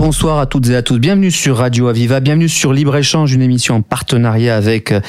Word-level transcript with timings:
Bonsoir 0.00 0.38
à 0.38 0.46
toutes 0.46 0.66
et 0.70 0.76
à 0.76 0.80
tous. 0.80 0.98
Bienvenue 0.98 1.30
sur 1.30 1.58
Radio 1.58 1.88
Aviva. 1.88 2.20
Bienvenue 2.20 2.48
sur 2.48 2.72
Libre 2.72 2.96
Échange, 2.96 3.34
une 3.34 3.42
émission 3.42 3.74
en 3.74 3.82
partenariat 3.82 4.56
avec 4.56 4.92
euh, 4.92 5.00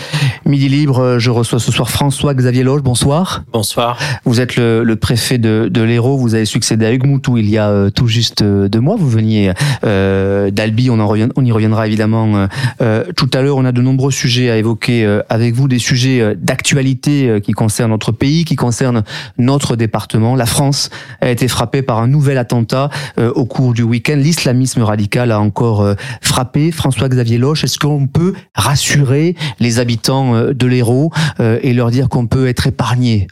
Midi 0.45 0.67
Libre. 0.67 1.17
Je 1.17 1.29
reçois 1.29 1.59
ce 1.59 1.71
soir 1.71 1.89
François-Xavier 1.89 2.63
Loge. 2.63 2.81
Bonsoir. 2.81 3.45
Bonsoir. 3.53 3.97
Vous 4.25 4.41
êtes 4.41 4.57
le, 4.57 4.83
le 4.83 4.95
préfet 4.97 5.37
de, 5.37 5.69
de 5.71 5.81
l'Hérault. 5.81 6.17
Vous 6.17 6.35
avez 6.35 6.43
succédé 6.43 6.85
à 6.85 6.91
Hugues 6.91 7.05
Moutou 7.05 7.37
il 7.37 7.49
y 7.49 7.57
a 7.57 7.69
euh, 7.69 7.89
tout 7.89 8.07
juste 8.07 8.41
euh, 8.41 8.67
deux 8.67 8.81
mois. 8.81 8.97
Vous 8.97 9.09
veniez 9.09 9.53
euh, 9.85 10.51
d'Albi. 10.51 10.89
On, 10.89 10.99
en 10.99 11.07
revient, 11.07 11.29
on 11.37 11.45
y 11.45 11.53
reviendra 11.53 11.87
évidemment 11.87 12.47
euh, 12.81 13.05
tout 13.15 13.29
à 13.33 13.41
l'heure. 13.41 13.55
On 13.55 13.63
a 13.63 13.71
de 13.71 13.81
nombreux 13.81 14.11
sujets 14.11 14.49
à 14.49 14.57
évoquer 14.57 15.21
avec 15.29 15.55
vous, 15.55 15.69
des 15.69 15.79
sujets 15.79 16.35
d'actualité 16.35 17.39
qui 17.41 17.53
concernent 17.53 17.91
notre 17.91 18.11
pays, 18.11 18.43
qui 18.43 18.57
concernent 18.57 19.03
notre 19.37 19.77
département. 19.77 20.35
La 20.35 20.45
France 20.45 20.89
a 21.21 21.29
été 21.29 21.47
frappée 21.47 21.81
par 21.81 21.99
un 21.99 22.07
nouvel 22.07 22.37
attentat 22.37 22.89
au 23.17 23.45
cours 23.45 23.71
du 23.71 23.83
week-end. 23.83 24.17
L'islamisme 24.17 24.80
radical 24.83 25.31
a 25.31 25.39
encore 25.39 25.81
euh, 25.81 25.95
frappé. 26.21 26.71
François-Xavier 26.71 27.37
Loche, 27.37 27.63
est-ce 27.63 27.79
qu'on 27.79 28.07
peut 28.07 28.33
rassurer 28.55 29.35
les 29.59 29.79
habitants 29.79 30.35
euh, 30.35 30.53
de 30.53 30.67
l'Hérault 30.67 31.11
euh, 31.39 31.59
et 31.61 31.73
leur 31.73 31.91
dire 31.91 32.09
qu'on 32.09 32.27
peut 32.27 32.47
être 32.47 32.67
épargné? 32.67 33.27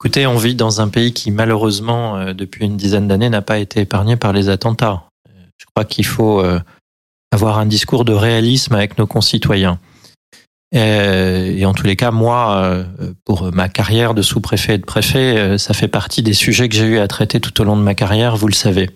Écoutez, 0.00 0.26
on 0.26 0.36
vit 0.36 0.54
dans 0.54 0.80
un 0.80 0.88
pays 0.88 1.12
qui 1.12 1.30
malheureusement, 1.30 2.34
depuis 2.34 2.64
une 2.64 2.76
dizaine 2.76 3.06
d'années, 3.06 3.30
n'a 3.30 3.40
pas 3.40 3.58
été 3.58 3.82
épargné 3.82 4.16
par 4.16 4.32
les 4.32 4.48
attentats. 4.48 5.04
Je 5.58 5.66
crois 5.72 5.84
qu'il 5.84 6.04
faut 6.04 6.42
avoir 7.30 7.60
un 7.60 7.66
discours 7.66 8.04
de 8.04 8.12
réalisme 8.12 8.74
avec 8.74 8.98
nos 8.98 9.06
concitoyens. 9.06 9.78
Et 10.72 11.64
en 11.64 11.72
tous 11.72 11.86
les 11.86 11.94
cas, 11.94 12.10
moi, 12.10 12.84
pour 13.24 13.52
ma 13.52 13.68
carrière 13.68 14.14
de 14.14 14.22
sous-préfet 14.22 14.74
et 14.74 14.78
de 14.78 14.84
préfet, 14.84 15.56
ça 15.56 15.72
fait 15.72 15.86
partie 15.86 16.24
des 16.24 16.34
sujets 16.34 16.68
que 16.68 16.74
j'ai 16.74 16.86
eu 16.86 16.98
à 16.98 17.06
traiter 17.06 17.38
tout 17.38 17.60
au 17.60 17.64
long 17.64 17.76
de 17.76 17.82
ma 17.82 17.94
carrière, 17.94 18.34
vous 18.34 18.48
le 18.48 18.54
savez. 18.54 18.90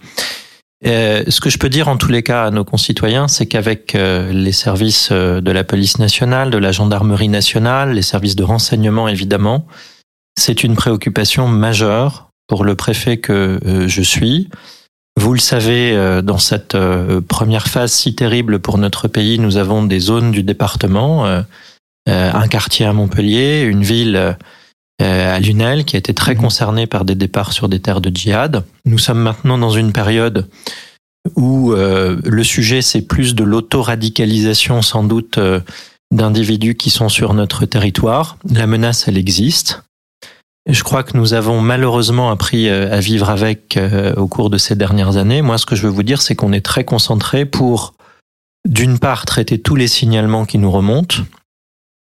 Euh, 0.84 1.24
ce 1.28 1.40
que 1.40 1.48
je 1.48 1.58
peux 1.58 1.70
dire 1.70 1.88
en 1.88 1.96
tous 1.96 2.10
les 2.10 2.22
cas 2.22 2.44
à 2.44 2.50
nos 2.50 2.64
concitoyens, 2.64 3.28
c'est 3.28 3.46
qu'avec 3.46 3.94
euh, 3.94 4.30
les 4.32 4.52
services 4.52 5.08
euh, 5.10 5.40
de 5.40 5.50
la 5.50 5.64
police 5.64 5.98
nationale, 5.98 6.50
de 6.50 6.58
la 6.58 6.70
gendarmerie 6.70 7.30
nationale, 7.30 7.92
les 7.92 8.02
services 8.02 8.36
de 8.36 8.44
renseignement 8.44 9.08
évidemment, 9.08 9.66
c'est 10.38 10.64
une 10.64 10.76
préoccupation 10.76 11.48
majeure 11.48 12.28
pour 12.46 12.64
le 12.64 12.74
préfet 12.74 13.16
que 13.16 13.58
je 13.88 14.02
suis. 14.02 14.50
Vous 15.18 15.32
le 15.32 15.40
savez, 15.40 16.20
dans 16.22 16.38
cette 16.38 16.76
première 17.26 17.66
phase 17.66 17.90
si 17.90 18.14
terrible 18.14 18.60
pour 18.60 18.76
notre 18.76 19.08
pays, 19.08 19.38
nous 19.38 19.56
avons 19.56 19.82
des 19.82 19.98
zones 19.98 20.30
du 20.30 20.42
département, 20.42 21.24
un 22.06 22.48
quartier 22.48 22.84
à 22.84 22.92
Montpellier, 22.92 23.62
une 23.62 23.82
ville 23.82 24.36
à 24.98 25.38
Lunel, 25.40 25.84
qui 25.84 25.96
a 25.96 25.98
été 25.98 26.14
très 26.14 26.34
mhm. 26.34 26.40
concerné 26.40 26.86
par 26.86 27.04
des 27.04 27.14
départs 27.14 27.52
sur 27.52 27.68
des 27.68 27.80
terres 27.80 28.00
de 28.00 28.10
djihad. 28.14 28.64
Nous 28.84 28.98
sommes 28.98 29.20
maintenant 29.20 29.58
dans 29.58 29.70
une 29.70 29.92
période 29.92 30.48
où 31.34 31.72
euh, 31.72 32.16
le 32.24 32.44
sujet 32.44 32.82
c'est 32.82 33.02
plus 33.02 33.34
de 33.34 33.42
l'auto-radicalisation 33.42 34.82
sans 34.82 35.02
doute 35.02 35.38
euh, 35.38 35.60
d'individus 36.12 36.76
qui 36.76 36.90
sont 36.90 37.08
sur 37.08 37.34
notre 37.34 37.66
territoire. 37.66 38.38
La 38.48 38.66
menace, 38.66 39.08
elle 39.08 39.18
existe. 39.18 39.82
Je 40.68 40.82
crois 40.82 41.04
que 41.04 41.16
nous 41.16 41.34
avons 41.34 41.60
malheureusement 41.60 42.30
appris 42.30 42.68
euh, 42.68 42.92
à 42.92 43.00
vivre 43.00 43.30
avec 43.30 43.78
au 44.16 44.28
cours 44.28 44.50
de 44.50 44.58
ces 44.58 44.76
dernières 44.76 45.16
années. 45.16 45.42
Moi, 45.42 45.58
ce 45.58 45.66
que 45.66 45.76
je 45.76 45.82
veux 45.82 45.92
vous 45.92 46.02
dire, 46.02 46.22
c'est 46.22 46.34
qu'on 46.34 46.52
est 46.52 46.64
très 46.64 46.84
concentré 46.84 47.44
pour, 47.44 47.94
d'une 48.68 48.98
part, 48.98 49.26
traiter 49.26 49.58
tous 49.58 49.76
les 49.76 49.88
signalements 49.88 50.44
qui 50.44 50.58
nous 50.58 50.70
remontent, 50.70 51.18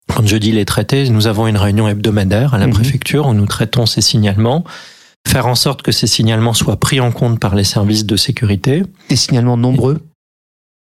quand 0.08 0.26
je 0.26 0.36
dis 0.36 0.52
les 0.52 0.64
traiter, 0.64 1.08
nous 1.10 1.26
avons 1.26 1.46
une 1.46 1.56
réunion 1.56 1.88
hebdomadaire 1.88 2.54
à 2.54 2.58
la 2.58 2.66
mhm. 2.66 2.74
préfecture 2.74 3.26
où 3.26 3.34
nous 3.34 3.46
traitons 3.46 3.86
ces 3.86 4.00
signalements, 4.00 4.64
faire 5.26 5.46
en 5.46 5.54
sorte 5.54 5.82
que 5.82 5.92
ces 5.92 6.06
signalements 6.06 6.54
soient 6.54 6.78
pris 6.78 7.00
en 7.00 7.12
compte 7.12 7.38
par 7.38 7.54
les 7.54 7.64
services 7.64 8.06
de 8.06 8.16
sécurité. 8.16 8.82
Des 9.08 9.16
signalements 9.16 9.56
nombreux 9.56 10.00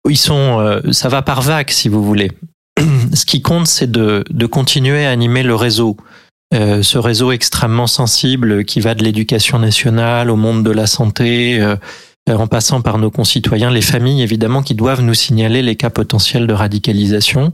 Ils 0.09 0.17
sont, 0.17 0.59
euh, 0.59 0.81
ça 0.91 1.09
va 1.09 1.21
par 1.21 1.41
vague 1.41 1.69
si 1.69 1.89
vous 1.89 2.03
voulez. 2.03 2.31
Ce 3.13 3.25
qui 3.25 3.41
compte, 3.41 3.67
c'est 3.67 3.91
de, 3.91 4.23
de 4.29 4.45
continuer 4.45 5.05
à 5.05 5.11
animer 5.11 5.43
le 5.43 5.55
réseau. 5.55 5.97
Euh, 6.53 6.83
ce 6.83 6.97
réseau 6.97 7.31
extrêmement 7.31 7.87
sensible 7.87 8.63
qui 8.63 8.79
va 8.79 8.93
de 8.93 9.03
l'éducation 9.03 9.57
nationale 9.57 10.29
au 10.29 10.35
monde 10.35 10.63
de 10.63 10.69
la 10.69 10.85
santé, 10.85 11.59
euh, 11.59 11.75
en 12.29 12.47
passant 12.47 12.81
par 12.81 12.99
nos 12.99 13.09
concitoyens, 13.09 13.71
les 13.71 13.81
familles 13.81 14.21
évidemment 14.21 14.61
qui 14.61 14.75
doivent 14.75 15.01
nous 15.01 15.15
signaler 15.15 15.61
les 15.61 15.75
cas 15.75 15.89
potentiels 15.89 16.45
de 16.45 16.53
radicalisation 16.53 17.53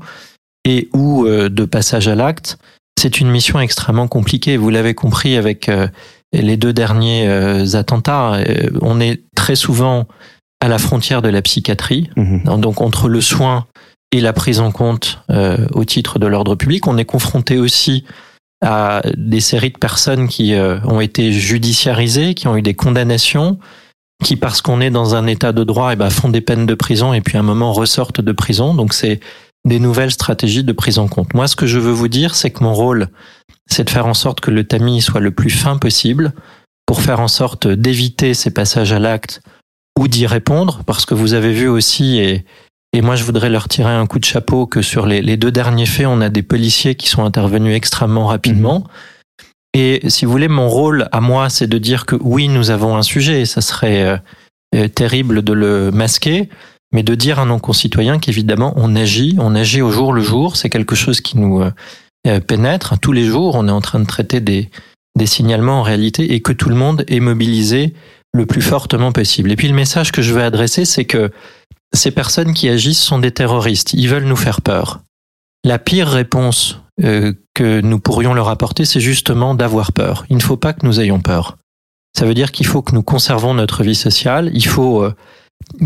et 0.69 0.87
ou 0.93 1.25
euh, 1.25 1.49
de 1.49 1.65
passage 1.65 2.07
à 2.07 2.15
l'acte, 2.15 2.57
c'est 2.97 3.19
une 3.19 3.29
mission 3.29 3.59
extrêmement 3.59 4.07
compliquée. 4.07 4.55
Vous 4.55 4.69
l'avez 4.69 4.93
compris 4.93 5.35
avec 5.35 5.67
euh, 5.67 5.87
les 6.31 6.57
deux 6.57 6.73
derniers 6.73 7.27
euh, 7.27 7.75
attentats. 7.75 8.39
On 8.81 8.99
est 8.99 9.23
très 9.35 9.55
souvent 9.55 10.07
à 10.61 10.67
la 10.67 10.77
frontière 10.77 11.21
de 11.21 11.29
la 11.29 11.41
psychiatrie, 11.41 12.09
mhm. 12.17 12.59
donc 12.59 12.81
entre 12.81 13.07
le 13.07 13.21
soin 13.21 13.65
et 14.11 14.21
la 14.21 14.33
prise 14.33 14.59
en 14.59 14.71
compte 14.71 15.19
au 15.71 15.85
titre 15.85 16.19
de 16.19 16.25
l'ordre 16.25 16.55
public. 16.55 16.87
On 16.87 16.97
est 16.97 17.05
confronté 17.05 17.57
aussi 17.57 18.03
à 18.61 19.01
des 19.15 19.39
séries 19.39 19.69
de 19.69 19.77
personnes 19.77 20.27
qui 20.27 20.53
ont 20.55 20.99
été 20.99 21.31
judiciarisées, 21.31 22.33
qui 22.33 22.47
ont 22.47 22.57
eu 22.57 22.63
des 22.63 22.73
condamnations, 22.73 23.59
qui 24.25 24.35
parce 24.35 24.61
qu'on 24.61 24.81
est 24.81 24.89
dans 24.89 25.15
un 25.15 25.27
état 25.27 25.53
de 25.53 25.63
droit, 25.63 25.91
et 25.91 25.93
eh 25.93 25.95
ben, 25.95 26.09
font 26.09 26.27
des 26.27 26.41
peines 26.41 26.65
de 26.65 26.73
prison 26.73 27.13
et 27.13 27.21
puis 27.21 27.37
à 27.37 27.39
un 27.39 27.43
moment 27.43 27.71
ressortent 27.71 28.19
de 28.19 28.31
prison. 28.31 28.73
Donc 28.73 28.93
c'est 28.93 29.19
des 29.65 29.79
nouvelles 29.79 30.11
stratégies 30.11 30.63
de 30.63 30.71
prise 30.71 30.99
en 30.99 31.07
compte. 31.07 31.33
Moi, 31.33 31.47
ce 31.47 31.55
que 31.55 31.67
je 31.67 31.79
veux 31.79 31.91
vous 31.91 32.07
dire, 32.07 32.35
c'est 32.35 32.51
que 32.51 32.63
mon 32.63 32.73
rôle, 32.73 33.09
c'est 33.69 33.83
de 33.83 33.89
faire 33.89 34.07
en 34.07 34.13
sorte 34.13 34.39
que 34.39 34.51
le 34.51 34.63
tamis 34.63 35.01
soit 35.01 35.19
le 35.19 35.31
plus 35.31 35.49
fin 35.49 35.77
possible 35.77 36.33
pour 36.85 37.01
faire 37.01 37.19
en 37.19 37.27
sorte 37.27 37.67
d'éviter 37.67 38.33
ces 38.33 38.51
passages 38.51 38.93
à 38.93 38.99
l'acte 38.99 39.41
ou 39.97 40.07
d'y 40.07 40.25
répondre, 40.25 40.81
parce 40.85 41.05
que 41.05 41.13
vous 41.13 41.33
avez 41.33 41.51
vu 41.51 41.67
aussi, 41.67 42.19
et, 42.19 42.45
et 42.93 43.01
moi 43.01 43.15
je 43.15 43.23
voudrais 43.23 43.49
leur 43.49 43.67
tirer 43.67 43.91
un 43.91 44.07
coup 44.07 44.17
de 44.17 44.25
chapeau, 44.25 44.65
que 44.65 44.81
sur 44.81 45.05
les, 45.05 45.21
les 45.21 45.35
deux 45.35 45.51
derniers 45.51 45.85
faits, 45.85 46.07
on 46.07 46.21
a 46.21 46.29
des 46.29 46.41
policiers 46.41 46.95
qui 46.95 47.09
sont 47.09 47.25
intervenus 47.25 47.75
extrêmement 47.75 48.27
rapidement. 48.27 48.87
Et 49.73 49.99
si 50.07 50.25
vous 50.25 50.31
voulez, 50.31 50.47
mon 50.47 50.69
rôle 50.69 51.09
à 51.11 51.19
moi, 51.19 51.49
c'est 51.49 51.67
de 51.67 51.77
dire 51.77 52.05
que 52.05 52.15
oui, 52.21 52.47
nous 52.47 52.71
avons 52.71 52.95
un 52.95 53.03
sujet, 53.03 53.41
et 53.41 53.45
ça 53.45 53.61
serait 53.61 54.03
euh, 54.03 54.17
euh, 54.73 54.87
terrible 54.87 55.43
de 55.43 55.53
le 55.53 55.91
masquer, 55.91 56.49
mais 56.91 57.03
de 57.03 57.15
dire 57.15 57.39
à 57.39 57.45
nos 57.45 57.59
concitoyens 57.59 58.19
qu'évidemment 58.19 58.73
on 58.75 58.95
agit, 58.95 59.35
on 59.39 59.55
agit 59.55 59.81
au 59.81 59.91
jour 59.91 60.13
le 60.13 60.21
jour, 60.21 60.55
c'est 60.55 60.69
quelque 60.69 60.95
chose 60.95 61.21
qui 61.21 61.37
nous 61.37 61.61
euh, 61.61 61.71
euh, 62.27 62.39
pénètre. 62.39 62.99
Tous 62.99 63.11
les 63.11 63.23
jours, 63.23 63.55
on 63.55 63.67
est 63.67 63.71
en 63.71 63.81
train 63.81 63.99
de 63.99 64.05
traiter 64.05 64.41
des, 64.41 64.69
signalements 65.25 65.79
en 65.79 65.83
réalité 65.83 66.33
et 66.33 66.41
que 66.41 66.53
tout 66.53 66.69
le 66.69 66.75
monde 66.75 67.03
est 67.09 67.19
mobilisé 67.19 67.93
le 68.33 68.45
plus 68.45 68.61
fortement 68.61 69.11
possible. 69.11 69.51
Et 69.51 69.57
puis 69.57 69.67
le 69.67 69.73
message 69.73 70.13
que 70.13 70.21
je 70.21 70.33
veux 70.33 70.41
adresser, 70.41 70.85
c'est 70.85 71.03
que 71.03 71.29
ces 71.93 72.11
personnes 72.11 72.53
qui 72.53 72.69
agissent 72.69 73.01
sont 73.01 73.19
des 73.19 73.31
terroristes, 73.31 73.93
ils 73.93 74.07
veulent 74.07 74.23
nous 74.23 74.37
faire 74.37 74.61
peur. 74.61 75.01
La 75.65 75.77
pire 75.77 76.07
réponse 76.07 76.79
euh, 77.03 77.33
que 77.53 77.81
nous 77.81 77.99
pourrions 77.99 78.33
leur 78.33 78.47
apporter, 78.47 78.85
c'est 78.85 79.01
justement 79.01 79.55
d'avoir 79.55 79.91
peur. 79.91 80.25
Il 80.29 80.37
ne 80.37 80.41
faut 80.41 80.55
pas 80.55 80.71
que 80.71 80.85
nous 80.85 81.01
ayons 81.01 81.19
peur. 81.19 81.57
Ça 82.17 82.25
veut 82.25 82.33
dire 82.33 82.53
qu'il 82.53 82.65
faut 82.65 82.81
que 82.81 82.95
nous 82.95 83.03
conservons 83.03 83.53
notre 83.53 83.83
vie 83.83 83.95
sociale, 83.95 84.51
il 84.53 84.65
faut 84.65 85.05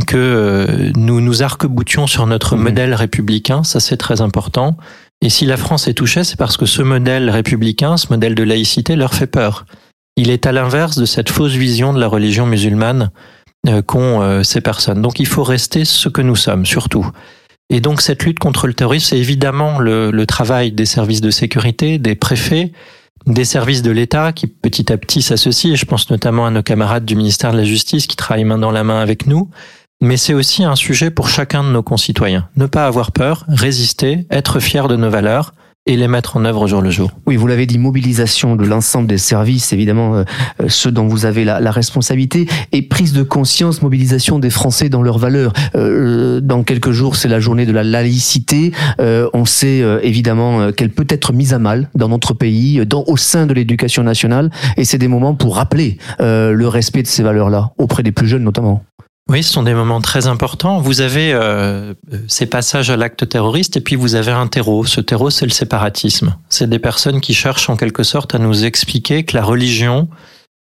que 0.08 0.18
euh, 0.18 0.92
nous 0.96 1.22
nous 1.22 1.44
arc-boutions 1.44 2.08
sur 2.08 2.26
notre 2.28 2.56
mhm. 2.56 2.64
modèle 2.64 2.94
républicain, 2.94 3.64
ça 3.64 3.80
c'est 3.80 3.98
très 3.98 4.22
important. 4.22 4.78
Et 5.22 5.30
si 5.30 5.46
la 5.46 5.58
France 5.58 5.88
est 5.88 5.94
touchée, 5.94 6.24
c'est 6.24 6.38
parce 6.38 6.58
que 6.58 6.66
ce 6.66 6.82
modèle 6.82 7.30
républicain, 7.30 7.98
ce 7.98 8.08
modèle 8.10 8.36
de 8.36 8.44
laïcité 8.44 8.96
leur 8.96 9.14
fait 9.14 9.28
peur. 9.28 9.66
Il 10.18 10.30
est 10.30 10.46
à 10.46 10.52
l'inverse 10.52 10.98
de 10.98 11.06
cette 11.06 11.30
fausse 11.30 11.54
vision 11.54 11.94
de 11.94 12.00
la 12.00 12.08
religion 12.08 12.46
musulmane 12.46 13.10
euh, 13.68 13.82
qu'ont 13.82 14.22
euh, 14.22 14.44
ces 14.44 14.62
personnes. 14.62 15.02
Donc 15.02 15.20
il 15.20 15.28
faut 15.28 15.44
rester 15.44 15.86
ce 15.86 16.10
que 16.10 16.22
nous 16.22 16.36
sommes, 16.36 16.66
surtout. 16.66 17.10
Et 17.70 17.80
donc 17.80 18.02
cette 18.02 18.24
lutte 18.24 18.40
contre 18.40 18.68
le 18.68 18.74
terrorisme, 18.74 19.08
c'est 19.10 19.18
évidemment 19.18 19.80
le, 19.80 20.12
le 20.12 20.26
travail 20.26 20.72
des 20.72 20.86
services 20.86 21.22
de 21.22 21.32
sécurité, 21.32 21.98
des 21.98 22.16
préfets, 22.16 22.74
des 23.26 23.46
services 23.46 23.82
de 23.82 23.92
l'État 23.92 24.34
qui 24.34 24.48
petit 24.48 24.92
à 24.92 24.98
petit 24.98 25.22
s'associent, 25.22 25.72
et 25.72 25.76
je 25.76 25.86
pense 25.86 26.10
notamment 26.10 26.46
à 26.46 26.52
nos 26.52 26.64
camarades 26.64 27.06
du 27.06 27.16
ministère 27.16 27.54
de 27.54 27.58
la 27.58 27.64
Justice 27.64 28.08
qui 28.08 28.16
travaillent 28.16 28.44
main 28.44 28.58
dans 28.58 28.72
la 28.72 28.84
main 28.84 29.00
avec 29.00 29.28
nous, 29.28 29.50
mais 30.04 30.18
c'est 30.18 30.34
aussi 30.34 30.64
un 30.64 30.76
sujet 30.76 31.10
pour 31.10 31.30
chacun 31.30 31.64
de 31.64 31.70
nos 31.70 31.82
concitoyens. 31.82 32.48
Ne 32.58 32.66
pas 32.66 32.86
avoir 32.86 33.12
peur, 33.14 33.46
résister, 33.48 34.28
être 34.30 34.60
fier 34.60 34.88
de 34.88 34.98
nos 34.98 35.10
valeurs, 35.10 35.54
et 35.86 35.98
les 35.98 36.08
mettre 36.08 36.38
en 36.38 36.46
œuvre 36.46 36.62
au 36.62 36.68
jour 36.68 36.82
le 36.82 36.90
jour. 36.90 37.12
Oui, 37.26 37.36
vous 37.36 37.46
l'avez 37.46 37.66
dit, 37.66 37.78
mobilisation 37.78 38.56
de 38.56 38.64
l'ensemble 38.64 39.08
des 39.08 39.18
services, 39.18 39.74
évidemment 39.74 40.16
euh, 40.16 40.24
euh, 40.62 40.70
ceux 40.70 40.92
dont 40.92 41.08
vous 41.08 41.26
avez 41.26 41.44
la, 41.44 41.60
la, 41.60 41.72
responsabilité, 41.72 42.48
et 42.72 42.84
prise 42.84 43.12
de 43.12 43.24
conscience, 43.24 43.82
mobilisation 43.82 44.40
des 44.40 44.50
Français 44.50 44.88
dans 44.88 45.02
leurs 45.02 45.18
valeurs. 45.18 45.52
Euh, 45.76 46.40
dans 46.40 46.64
quelques 46.64 46.92
jours, 46.92 47.18
c'est 47.18 47.28
la 47.28 47.42
journée 47.42 47.66
de 47.66 47.74
la 47.74 47.84
laïcité. 47.84 48.72
Euh, 49.02 49.30
on 49.34 49.44
sait 49.44 49.82
euh, 49.82 50.00
évidemment 50.04 50.72
qu'elle 50.72 50.90
peut 50.90 51.08
être 51.10 51.34
mise 51.34 51.54
à 51.54 51.60
mal 51.60 51.90
dans 51.96 52.08
notre 52.08 52.34
pays, 52.34 52.86
dans, 52.86 53.04
au 53.08 53.18
sein 53.18 53.46
de 53.46 53.54
l'éducation 53.54 54.04
nationale, 54.04 54.52
et 54.78 54.86
c'est 54.86 54.98
des 54.98 55.10
moments 55.10 55.36
pour 55.36 55.58
rappeler 55.58 55.98
le 56.20 56.66
respect 56.68 57.04
de 57.04 57.08
ces 57.08 57.24
valeurs-là 57.24 57.72
auprès 57.78 58.04
des 58.04 58.12
plus 58.12 58.28
jeunes 58.28 58.44
notamment. 58.44 58.84
Oui, 59.30 59.42
ce 59.42 59.54
sont 59.54 59.64
des 59.64 59.74
moments 59.74 60.02
très 60.02 60.28
importants. 60.28 60.80
Vous 60.80 61.00
avez 61.00 61.34
euh, 61.34 61.94
ces 62.28 62.46
passages 62.46 62.90
à 62.90 62.98
l'acte 62.98 63.28
terroriste 63.30 63.78
et 63.78 63.82
puis 63.82 63.96
vous 63.96 64.16
avez 64.16 64.32
un 64.32 64.48
terreau. 64.48 64.84
Ce 64.86 65.00
terreau, 65.00 65.30
c'est 65.30 65.46
le 65.46 65.52
séparatisme. 65.52 66.36
C'est 66.50 66.70
des 66.70 66.80
personnes 66.80 67.22
qui 67.22 67.34
cherchent 67.34 67.70
en 67.70 67.78
quelque 67.78 68.04
sorte 68.04 68.36
à 68.36 68.40
nous 68.40 68.66
expliquer 68.66 69.24
que 69.24 69.38
la 69.38 69.44
religion, 69.44 70.10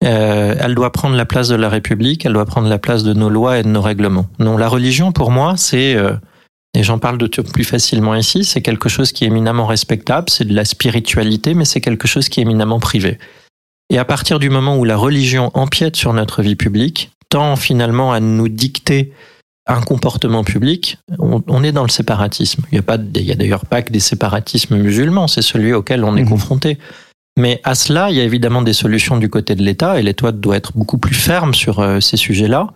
euh, 0.05 0.55
elle 0.57 0.73
doit 0.73 0.93
prendre 0.93 1.17
la 1.17 1.25
place 1.25 1.49
de 1.49 1.55
la 1.55 1.67
République, 1.67 2.25
elle 2.25 2.33
doit 2.33 2.45
prendre 2.45 2.69
la 2.69 2.79
place 2.79 3.03
de 3.03 3.13
nos 3.13 3.29
lois 3.29 3.59
et 3.59 3.63
de 3.63 3.67
nos 3.67 3.81
règlements. 3.81 4.27
Non, 4.39 4.55
la 4.55 4.69
religion, 4.69 5.11
pour 5.11 5.31
moi, 5.31 5.55
c'est, 5.57 5.93
euh, 5.95 6.13
et 6.73 6.83
j'en 6.83 6.97
parle 6.97 7.17
de 7.17 7.27
plus 7.27 7.65
facilement 7.65 8.15
ici, 8.15 8.45
c'est 8.45 8.61
quelque 8.61 8.87
chose 8.87 9.11
qui 9.11 9.25
est 9.25 9.27
éminemment 9.27 9.65
respectable, 9.65 10.29
c'est 10.29 10.45
de 10.45 10.55
la 10.55 10.63
spiritualité, 10.63 11.55
mais 11.55 11.65
c'est 11.65 11.81
quelque 11.81 12.07
chose 12.07 12.29
qui 12.29 12.39
est 12.39 12.43
éminemment 12.43 12.79
privé. 12.79 13.17
Et 13.89 13.97
à 13.97 14.05
partir 14.05 14.39
du 14.39 14.49
moment 14.49 14.77
où 14.77 14.85
la 14.85 14.97
religion 14.97 15.51
empiète 15.53 15.97
sur 15.97 16.13
notre 16.13 16.41
vie 16.41 16.55
publique, 16.55 17.11
tend 17.29 17.55
finalement 17.55 18.11
à 18.13 18.19
nous 18.19 18.49
dicter 18.49 19.13
un 19.67 19.81
comportement 19.81 20.43
public, 20.43 20.99
on, 21.17 21.63
est 21.63 21.71
dans 21.71 21.83
le 21.83 21.89
séparatisme. 21.89 22.63
Il 22.71 22.79
n'y 22.79 23.31
a 23.31 23.35
d'ailleurs 23.35 23.65
pas 23.65 23.81
que 23.81 23.91
des 23.91 23.99
séparatismes 23.99 24.77
musulmans, 24.77 25.27
c'est 25.27 25.41
celui 25.41 25.73
auquel 25.73 26.03
on 26.03 26.15
est 26.15 26.23
mmh. 26.23 26.29
confronté. 26.29 26.77
Mais 27.37 27.61
à 27.63 27.73
cela, 27.75 28.11
il 28.11 28.15
y 28.15 28.21
a 28.21 28.23
évidemment 28.23 28.61
des 28.61 28.73
solutions 28.73 29.17
du 29.17 29.29
côté 29.29 29.55
de 29.55 29.63
l'État, 29.63 29.99
et 29.99 30.03
l'État 30.03 30.31
doit 30.31 30.55
être 30.55 30.73
beaucoup 30.75 30.99
plus 30.99 31.15
ferme 31.15 31.53
sur 31.53 31.79
euh, 31.79 31.99
ces 31.99 32.15
sujets-là. 32.15 32.69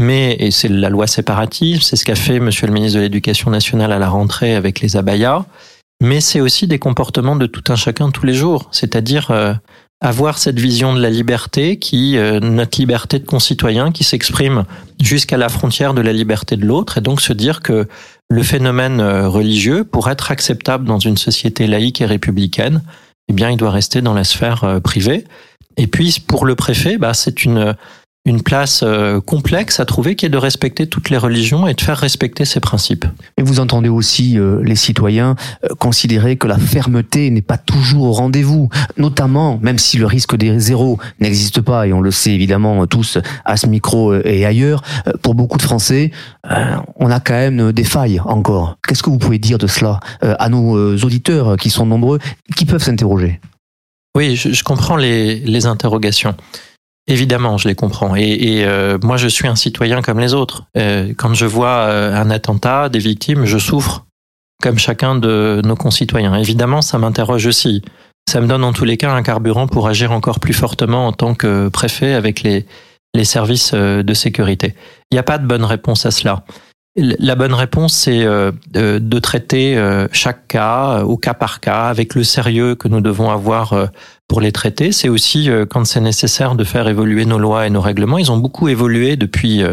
Mais, 0.00 0.36
et 0.38 0.50
c'est 0.50 0.68
la 0.68 0.90
loi 0.90 1.06
séparative, 1.06 1.82
c'est 1.82 1.96
ce 1.96 2.04
qu'a 2.04 2.14
fait 2.14 2.38
Monsieur 2.38 2.66
le 2.68 2.72
ministre 2.72 2.98
de 2.98 3.02
l'Éducation 3.02 3.50
nationale 3.50 3.90
à 3.90 3.98
la 3.98 4.08
rentrée 4.08 4.54
avec 4.54 4.80
les 4.80 4.96
abayas, 4.96 5.44
mais 6.00 6.20
c'est 6.20 6.40
aussi 6.40 6.68
des 6.68 6.78
comportements 6.78 7.34
de 7.34 7.46
tout 7.46 7.64
un 7.72 7.76
chacun 7.76 8.10
tous 8.10 8.24
les 8.24 8.34
jours, 8.34 8.68
c'est-à-dire 8.70 9.32
euh, 9.32 9.54
avoir 10.00 10.38
cette 10.38 10.60
vision 10.60 10.94
de 10.94 11.00
la 11.00 11.10
liberté 11.10 11.78
qui 11.78 12.16
euh, 12.16 12.38
notre 12.38 12.78
liberté 12.78 13.18
de 13.18 13.26
concitoyen 13.26 13.90
qui 13.90 14.04
s'exprime 14.04 14.64
jusqu'à 15.02 15.36
la 15.36 15.48
frontière 15.48 15.92
de 15.92 16.00
la 16.00 16.12
liberté 16.12 16.56
de 16.56 16.64
l'autre 16.64 16.98
et 16.98 17.00
donc 17.00 17.20
se 17.20 17.32
dire 17.32 17.60
que 17.62 17.88
le 18.30 18.42
phénomène 18.42 19.00
euh, 19.00 19.28
religieux 19.28 19.82
pour 19.82 20.08
être 20.08 20.30
acceptable 20.30 20.84
dans 20.84 21.00
une 21.00 21.16
société 21.16 21.66
laïque 21.66 22.00
et 22.00 22.06
républicaine 22.06 22.82
eh 23.28 23.32
bien 23.32 23.50
il 23.50 23.56
doit 23.56 23.72
rester 23.72 24.00
dans 24.00 24.14
la 24.14 24.24
sphère 24.24 24.64
euh, 24.64 24.80
privée. 24.80 25.24
Et 25.76 25.88
puis 25.88 26.22
pour 26.26 26.46
le 26.46 26.54
préfet 26.54 26.96
bah 26.96 27.12
c'est 27.12 27.44
une 27.44 27.74
une 28.28 28.42
place 28.42 28.82
euh, 28.82 29.20
complexe 29.20 29.80
à 29.80 29.86
trouver 29.86 30.14
qui 30.14 30.26
est 30.26 30.28
de 30.28 30.36
respecter 30.36 30.86
toutes 30.86 31.08
les 31.08 31.16
religions 31.16 31.66
et 31.66 31.74
de 31.74 31.80
faire 31.80 31.96
respecter 31.96 32.44
ces 32.44 32.60
principes. 32.60 33.06
Et 33.38 33.42
vous 33.42 33.58
entendez 33.58 33.88
aussi 33.88 34.38
euh, 34.38 34.62
les 34.62 34.76
citoyens 34.76 35.34
euh, 35.64 35.74
considérer 35.78 36.36
que 36.36 36.46
la 36.46 36.58
fermeté 36.58 37.30
n'est 37.30 37.42
pas 37.42 37.56
toujours 37.56 38.04
au 38.04 38.12
rendez-vous, 38.12 38.68
notamment 38.98 39.58
même 39.62 39.78
si 39.78 39.96
le 39.96 40.06
risque 40.06 40.36
des 40.36 40.58
zéros 40.60 40.98
n'existe 41.20 41.62
pas 41.62 41.86
et 41.86 41.92
on 41.92 42.02
le 42.02 42.10
sait 42.10 42.32
évidemment 42.32 42.86
tous 42.86 43.18
à 43.44 43.56
ce 43.56 43.66
micro 43.66 44.14
et 44.14 44.44
ailleurs, 44.44 44.82
pour 45.22 45.34
beaucoup 45.34 45.56
de 45.56 45.62
Français, 45.62 46.10
on 46.96 47.10
a 47.10 47.20
quand 47.20 47.34
même 47.34 47.72
des 47.72 47.84
failles 47.84 48.20
encore. 48.24 48.76
Qu'est-ce 48.86 49.02
que 49.02 49.10
vous 49.10 49.18
pouvez 49.18 49.38
dire 49.38 49.58
de 49.58 49.66
cela 49.66 50.00
à 50.20 50.48
nos 50.48 50.96
auditeurs 50.98 51.56
qui 51.56 51.70
sont 51.70 51.86
nombreux, 51.86 52.18
qui 52.56 52.64
peuvent 52.64 52.82
s'interroger? 52.82 53.40
Oui, 54.16 54.36
je, 54.36 54.52
je 54.52 54.64
comprends 54.64 54.96
les, 54.96 55.36
les 55.40 55.66
interrogations. 55.66 56.34
Évidemment, 57.08 57.56
je 57.56 57.68
les 57.68 57.74
comprends. 57.74 58.14
Et, 58.16 58.64
euh, 58.64 58.98
moi, 59.02 59.16
je 59.16 59.28
suis 59.28 59.48
un 59.48 59.56
citoyen 59.56 60.02
comme 60.02 60.20
les 60.20 60.34
autres. 60.34 60.64
Euh, 60.76 61.14
quand 61.16 61.32
je 61.32 61.46
vois 61.46 61.86
euh, 61.88 62.14
un 62.14 62.30
attentat, 62.30 62.90
des 62.90 62.98
victimes, 62.98 63.46
je 63.46 63.56
souffre 63.56 64.04
comme 64.62 64.78
chacun 64.78 65.14
de 65.14 65.62
nos 65.64 65.74
concitoyens. 65.74 66.34
Évidemment, 66.34 66.82
ça 66.82 66.98
m'interroge 66.98 67.46
aussi. 67.46 67.82
Ça 68.28 68.42
me 68.42 68.46
donne 68.46 68.62
en 68.62 68.74
tous 68.74 68.84
les 68.84 68.98
cas 68.98 69.10
un 69.10 69.22
carburant 69.22 69.66
pour 69.66 69.88
agir 69.88 70.12
encore 70.12 70.38
plus 70.38 70.52
fortement 70.52 71.06
en 71.06 71.12
tant 71.12 71.34
que 71.34 71.68
préfet 71.68 72.12
avec 72.12 72.42
les 72.42 73.24
services 73.24 73.72
de 73.72 74.14
sécurité. 74.14 74.74
Il 75.10 75.14
n'y 75.14 75.18
a 75.18 75.22
pas 75.22 75.38
de 75.38 75.46
bonne 75.46 75.64
réponse 75.64 76.04
à 76.04 76.10
cela. 76.10 76.44
La 76.98 77.34
bonne 77.36 77.54
réponse, 77.54 77.94
c'est 77.94 78.24
de 78.24 79.18
traiter 79.20 79.80
chaque 80.12 80.48
cas 80.48 81.02
au 81.04 81.16
cas 81.16 81.34
par 81.34 81.60
cas 81.60 81.84
avec 81.84 82.14
le 82.14 82.24
sérieux 82.24 82.74
que 82.74 82.88
nous 82.88 83.00
devons 83.00 83.30
avoir 83.30 83.90
pour 84.28 84.40
les 84.42 84.52
traiter. 84.52 84.92
C'est 84.92 85.08
aussi 85.08 85.50
euh, 85.50 85.64
quand 85.66 85.84
c'est 85.86 86.00
nécessaire 86.00 86.54
de 86.54 86.62
faire 86.62 86.86
évoluer 86.86 87.24
nos 87.24 87.38
lois 87.38 87.66
et 87.66 87.70
nos 87.70 87.80
règlements. 87.80 88.18
Ils 88.18 88.30
ont 88.30 88.36
beaucoup 88.36 88.68
évolué 88.68 89.16
depuis 89.16 89.62
euh, 89.62 89.72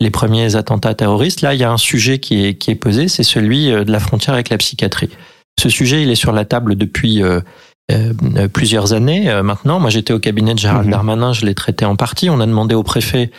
les 0.00 0.10
premiers 0.10 0.56
attentats 0.56 0.94
terroristes. 0.94 1.40
Là, 1.40 1.54
il 1.54 1.60
y 1.60 1.64
a 1.64 1.70
un 1.70 1.78
sujet 1.78 2.18
qui 2.18 2.44
est, 2.44 2.54
qui 2.54 2.72
est 2.72 2.76
posé, 2.76 3.06
c'est 3.08 3.22
celui 3.22 3.70
euh, 3.70 3.84
de 3.84 3.92
la 3.92 4.00
frontière 4.00 4.34
avec 4.34 4.50
la 4.50 4.58
psychiatrie. 4.58 5.10
Ce 5.58 5.68
sujet, 5.68 6.02
il 6.02 6.10
est 6.10 6.16
sur 6.16 6.32
la 6.32 6.44
table 6.44 6.74
depuis 6.74 7.22
plusieurs 8.54 8.94
années 8.94 9.30
maintenant. 9.42 9.80
Moi, 9.80 9.90
j'étais 9.90 10.14
au 10.14 10.18
cabinet 10.18 10.54
de 10.54 10.58
Gérald 10.58 10.86
mhm. 10.86 10.90
Darmanin, 10.90 11.34
je 11.34 11.44
l'ai 11.44 11.54
traité 11.54 11.84
en 11.84 11.94
partie. 11.94 12.30
On 12.30 12.40
a 12.40 12.46
demandé 12.46 12.74
au 12.74 12.82
préfet 12.82 13.30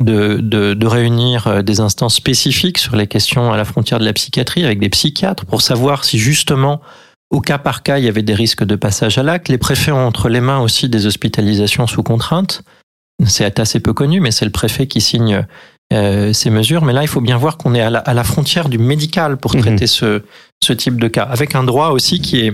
de, 0.00 0.38
de, 0.38 0.74
de, 0.74 0.86
réunir 0.86 1.62
des 1.62 1.80
instances 1.80 2.14
spécifiques 2.14 2.78
sur 2.78 2.96
les 2.96 3.06
questions 3.06 3.52
à 3.52 3.56
la 3.56 3.64
frontière 3.64 3.98
de 3.98 4.04
la 4.04 4.14
psychiatrie 4.14 4.64
avec 4.64 4.80
des 4.80 4.88
psychiatres 4.88 5.44
pour 5.44 5.60
savoir 5.60 6.04
si 6.04 6.18
justement 6.18 6.80
au 7.32 7.40
cas 7.40 7.58
par 7.58 7.82
cas, 7.82 7.98
il 7.98 8.04
y 8.04 8.08
avait 8.08 8.22
des 8.22 8.34
risques 8.34 8.62
de 8.62 8.76
passage 8.76 9.16
à 9.16 9.22
l'acte. 9.22 9.48
Les 9.48 9.56
préfets 9.56 9.90
ont 9.90 10.06
entre 10.06 10.28
les 10.28 10.42
mains 10.42 10.60
aussi 10.60 10.90
des 10.90 11.06
hospitalisations 11.06 11.86
sous 11.86 12.02
contrainte. 12.02 12.62
C'est 13.26 13.58
assez 13.58 13.80
peu 13.80 13.94
connu, 13.94 14.20
mais 14.20 14.30
c'est 14.30 14.44
le 14.44 14.50
préfet 14.50 14.86
qui 14.86 15.00
signe 15.00 15.46
euh, 15.94 16.34
ces 16.34 16.50
mesures. 16.50 16.84
Mais 16.84 16.92
là, 16.92 17.00
il 17.00 17.08
faut 17.08 17.22
bien 17.22 17.38
voir 17.38 17.56
qu'on 17.56 17.74
est 17.74 17.80
à 17.80 17.90
la, 17.90 18.24
frontière 18.24 18.68
du 18.68 18.76
médical 18.76 19.38
pour 19.38 19.54
mhm. 19.54 19.62
traiter 19.62 19.86
ce, 19.86 20.22
ce 20.62 20.74
type 20.74 21.00
de 21.00 21.08
cas, 21.08 21.22
avec 21.22 21.54
un 21.54 21.64
droit 21.64 21.88
aussi 21.88 22.20
qui 22.20 22.40
est, 22.40 22.52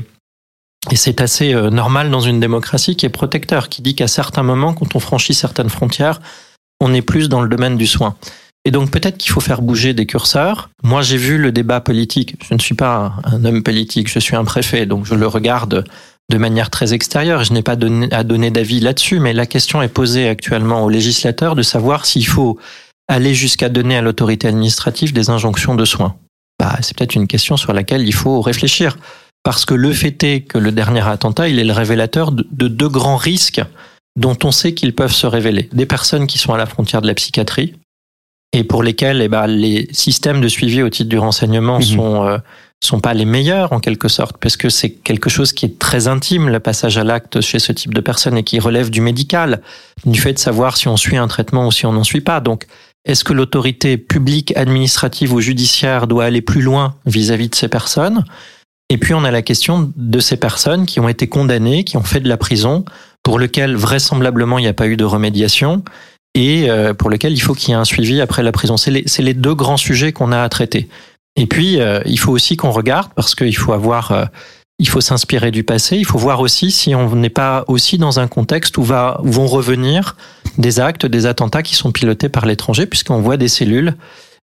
et 0.92 0.96
c'est 0.96 1.20
assez 1.20 1.52
euh, 1.52 1.70
normal 1.70 2.08
dans 2.08 2.20
une 2.20 2.38
démocratie, 2.38 2.94
qui 2.94 3.04
est 3.04 3.10
protecteur, 3.10 3.68
qui 3.68 3.82
dit 3.82 3.96
qu'à 3.96 4.06
certains 4.06 4.44
moments, 4.44 4.74
quand 4.74 4.94
on 4.94 5.00
franchit 5.00 5.34
certaines 5.34 5.70
frontières, 5.70 6.20
on 6.80 6.94
est 6.94 7.02
plus 7.02 7.28
dans 7.28 7.42
le 7.42 7.48
domaine 7.48 7.76
du 7.76 7.86
soin. 7.86 8.16
Et 8.64 8.70
donc 8.70 8.90
peut-être 8.90 9.16
qu'il 9.16 9.30
faut 9.30 9.40
faire 9.40 9.62
bouger 9.62 9.94
des 9.94 10.06
curseurs. 10.06 10.70
Moi, 10.82 11.02
j'ai 11.02 11.16
vu 11.16 11.38
le 11.38 11.52
débat 11.52 11.80
politique. 11.80 12.36
Je 12.46 12.54
ne 12.54 12.58
suis 12.58 12.74
pas 12.74 13.14
un 13.24 13.44
homme 13.44 13.62
politique, 13.62 14.10
je 14.10 14.18
suis 14.18 14.36
un 14.36 14.44
préfet, 14.44 14.84
donc 14.84 15.06
je 15.06 15.14
le 15.14 15.26
regarde 15.26 15.84
de 16.30 16.36
manière 16.36 16.68
très 16.68 16.92
extérieure. 16.92 17.44
Je 17.44 17.52
n'ai 17.52 17.62
pas 17.62 17.76
à 18.10 18.24
donner 18.24 18.50
d'avis 18.50 18.80
là-dessus, 18.80 19.20
mais 19.20 19.32
la 19.32 19.46
question 19.46 19.80
est 19.80 19.88
posée 19.88 20.28
actuellement 20.28 20.84
aux 20.84 20.90
législateurs 20.90 21.54
de 21.54 21.62
savoir 21.62 22.04
s'il 22.04 22.26
faut 22.26 22.58
aller 23.08 23.32
jusqu'à 23.32 23.70
donner 23.70 23.96
à 23.96 24.02
l'autorité 24.02 24.48
administrative 24.48 25.14
des 25.14 25.30
injonctions 25.30 25.74
de 25.74 25.86
soins. 25.86 26.16
Bah, 26.58 26.76
c'est 26.82 26.96
peut-être 26.96 27.14
une 27.14 27.26
question 27.26 27.56
sur 27.56 27.72
laquelle 27.72 28.06
il 28.06 28.12
faut 28.14 28.42
réfléchir. 28.42 28.98
Parce 29.44 29.64
que 29.64 29.72
le 29.72 29.92
fait 29.94 30.22
est 30.24 30.40
que 30.42 30.58
le 30.58 30.72
dernier 30.72 31.06
attentat, 31.08 31.48
il 31.48 31.58
est 31.58 31.64
le 31.64 31.72
révélateur 31.72 32.32
de 32.32 32.68
deux 32.68 32.88
grands 32.88 33.16
risques 33.16 33.62
dont 34.18 34.36
on 34.44 34.50
sait 34.50 34.74
qu'ils 34.74 34.94
peuvent 34.94 35.12
se 35.12 35.26
révéler. 35.26 35.70
Des 35.72 35.86
personnes 35.86 36.26
qui 36.26 36.38
sont 36.38 36.52
à 36.52 36.58
la 36.58 36.66
frontière 36.66 37.00
de 37.00 37.06
la 37.06 37.14
psychiatrie, 37.14 37.74
et 38.52 38.64
pour 38.64 38.82
lesquels 38.82 39.22
eh 39.22 39.28
ben, 39.28 39.46
les 39.46 39.88
systèmes 39.92 40.40
de 40.40 40.48
suivi 40.48 40.82
au 40.82 40.88
titre 40.88 41.08
du 41.08 41.18
renseignement 41.18 41.76
mhm. 41.76 41.82
sont 41.82 42.24
euh, 42.26 42.38
sont 42.82 43.00
pas 43.00 43.12
les 43.12 43.24
meilleurs 43.24 43.72
en 43.72 43.80
quelque 43.80 44.08
sorte 44.08 44.36
parce 44.38 44.56
que 44.56 44.68
c'est 44.68 44.90
quelque 44.90 45.28
chose 45.28 45.52
qui 45.52 45.66
est 45.66 45.78
très 45.78 46.06
intime 46.08 46.48
le 46.48 46.60
passage 46.60 46.96
à 46.96 47.04
l'acte 47.04 47.40
chez 47.40 47.58
ce 47.58 47.72
type 47.72 47.92
de 47.92 48.00
personnes 48.00 48.38
et 48.38 48.44
qui 48.44 48.60
relève 48.60 48.88
du 48.88 49.00
médical 49.00 49.60
du 50.06 50.20
fait 50.20 50.32
de 50.32 50.38
savoir 50.38 50.76
si 50.76 50.86
on 50.88 50.96
suit 50.96 51.16
un 51.16 51.26
traitement 51.26 51.66
ou 51.66 51.72
si 51.72 51.86
on 51.86 51.92
n'en 51.92 52.04
suit 52.04 52.20
pas 52.20 52.40
donc 52.40 52.66
est-ce 53.04 53.24
que 53.24 53.32
l'autorité 53.32 53.98
publique 53.98 54.56
administrative 54.56 55.32
ou 55.34 55.40
judiciaire 55.40 56.06
doit 56.06 56.24
aller 56.24 56.40
plus 56.40 56.62
loin 56.62 56.94
vis-à-vis 57.04 57.46
-vis 57.46 57.50
de 57.50 57.54
ces 57.54 57.68
personnes? 57.68 58.24
Et 58.90 58.98
puis 58.98 59.14
on 59.14 59.24
a 59.24 59.30
la 59.30 59.42
question 59.42 59.92
de 59.96 60.20
ces 60.20 60.36
personnes 60.36 60.86
qui 60.86 61.00
ont 61.00 61.08
été 61.08 61.28
condamnées 61.28 61.84
qui 61.84 61.96
ont 61.96 62.02
fait 62.02 62.20
de 62.20 62.28
la 62.28 62.36
prison 62.36 62.84
pour 63.22 63.38
lequel 63.38 63.76
vraisemblablement 63.76 64.58
il 64.58 64.62
n'y 64.62 64.68
a 64.68 64.72
pas 64.72 64.86
eu 64.86 64.96
de 64.96 65.04
remédiation 65.04 65.82
et 66.34 66.70
euh, 66.70 66.94
pour 66.94 67.10
lequel 67.10 67.32
il 67.32 67.40
faut 67.40 67.54
qu'il 67.54 67.70
y 67.70 67.72
ait 67.72 67.76
un 67.76 67.84
suivi 67.84 68.20
après 68.20 68.42
la 68.42 68.52
prison. 68.52 68.76
C'est 68.76 68.90
les, 68.90 69.04
les, 69.18 69.34
deux 69.34 69.54
grands 69.54 69.76
sujets 69.76 70.12
qu'on 70.12 70.32
a 70.32 70.40
à 70.40 70.48
traiter. 70.48 70.88
Et 71.36 71.46
puis, 71.46 71.80
euh, 71.80 72.00
il 72.06 72.18
faut 72.18 72.32
aussi 72.32 72.56
qu'on 72.56 72.70
regarde, 72.70 73.10
parce 73.14 73.34
qu'il 73.34 73.56
faut 73.56 73.72
avoir, 73.72 74.12
euh, 74.12 74.24
il 74.78 74.88
faut 74.88 75.00
s'inspirer 75.00 75.50
du 75.50 75.64
passé, 75.64 75.96
il 75.96 76.04
faut 76.04 76.18
voir 76.18 76.40
aussi 76.40 76.70
si 76.70 76.94
on 76.94 77.14
n'est 77.16 77.28
pas 77.28 77.64
aussi 77.68 77.98
dans 77.98 78.20
un 78.20 78.28
contexte 78.28 78.78
va, 78.78 79.20
où 79.22 79.30
vont 79.30 79.46
revenir 79.46 80.16
des 80.58 80.80
actes, 80.80 81.06
des 81.06 81.26
attentats 81.26 81.62
qui 81.62 81.74
sont 81.74 81.92
pilotés 81.92 82.28
par 82.28 82.46
l'étranger, 82.46 82.86
puisqu'on 82.86 83.20
voit 83.20 83.36
des 83.36 83.48
cellules 83.48 83.94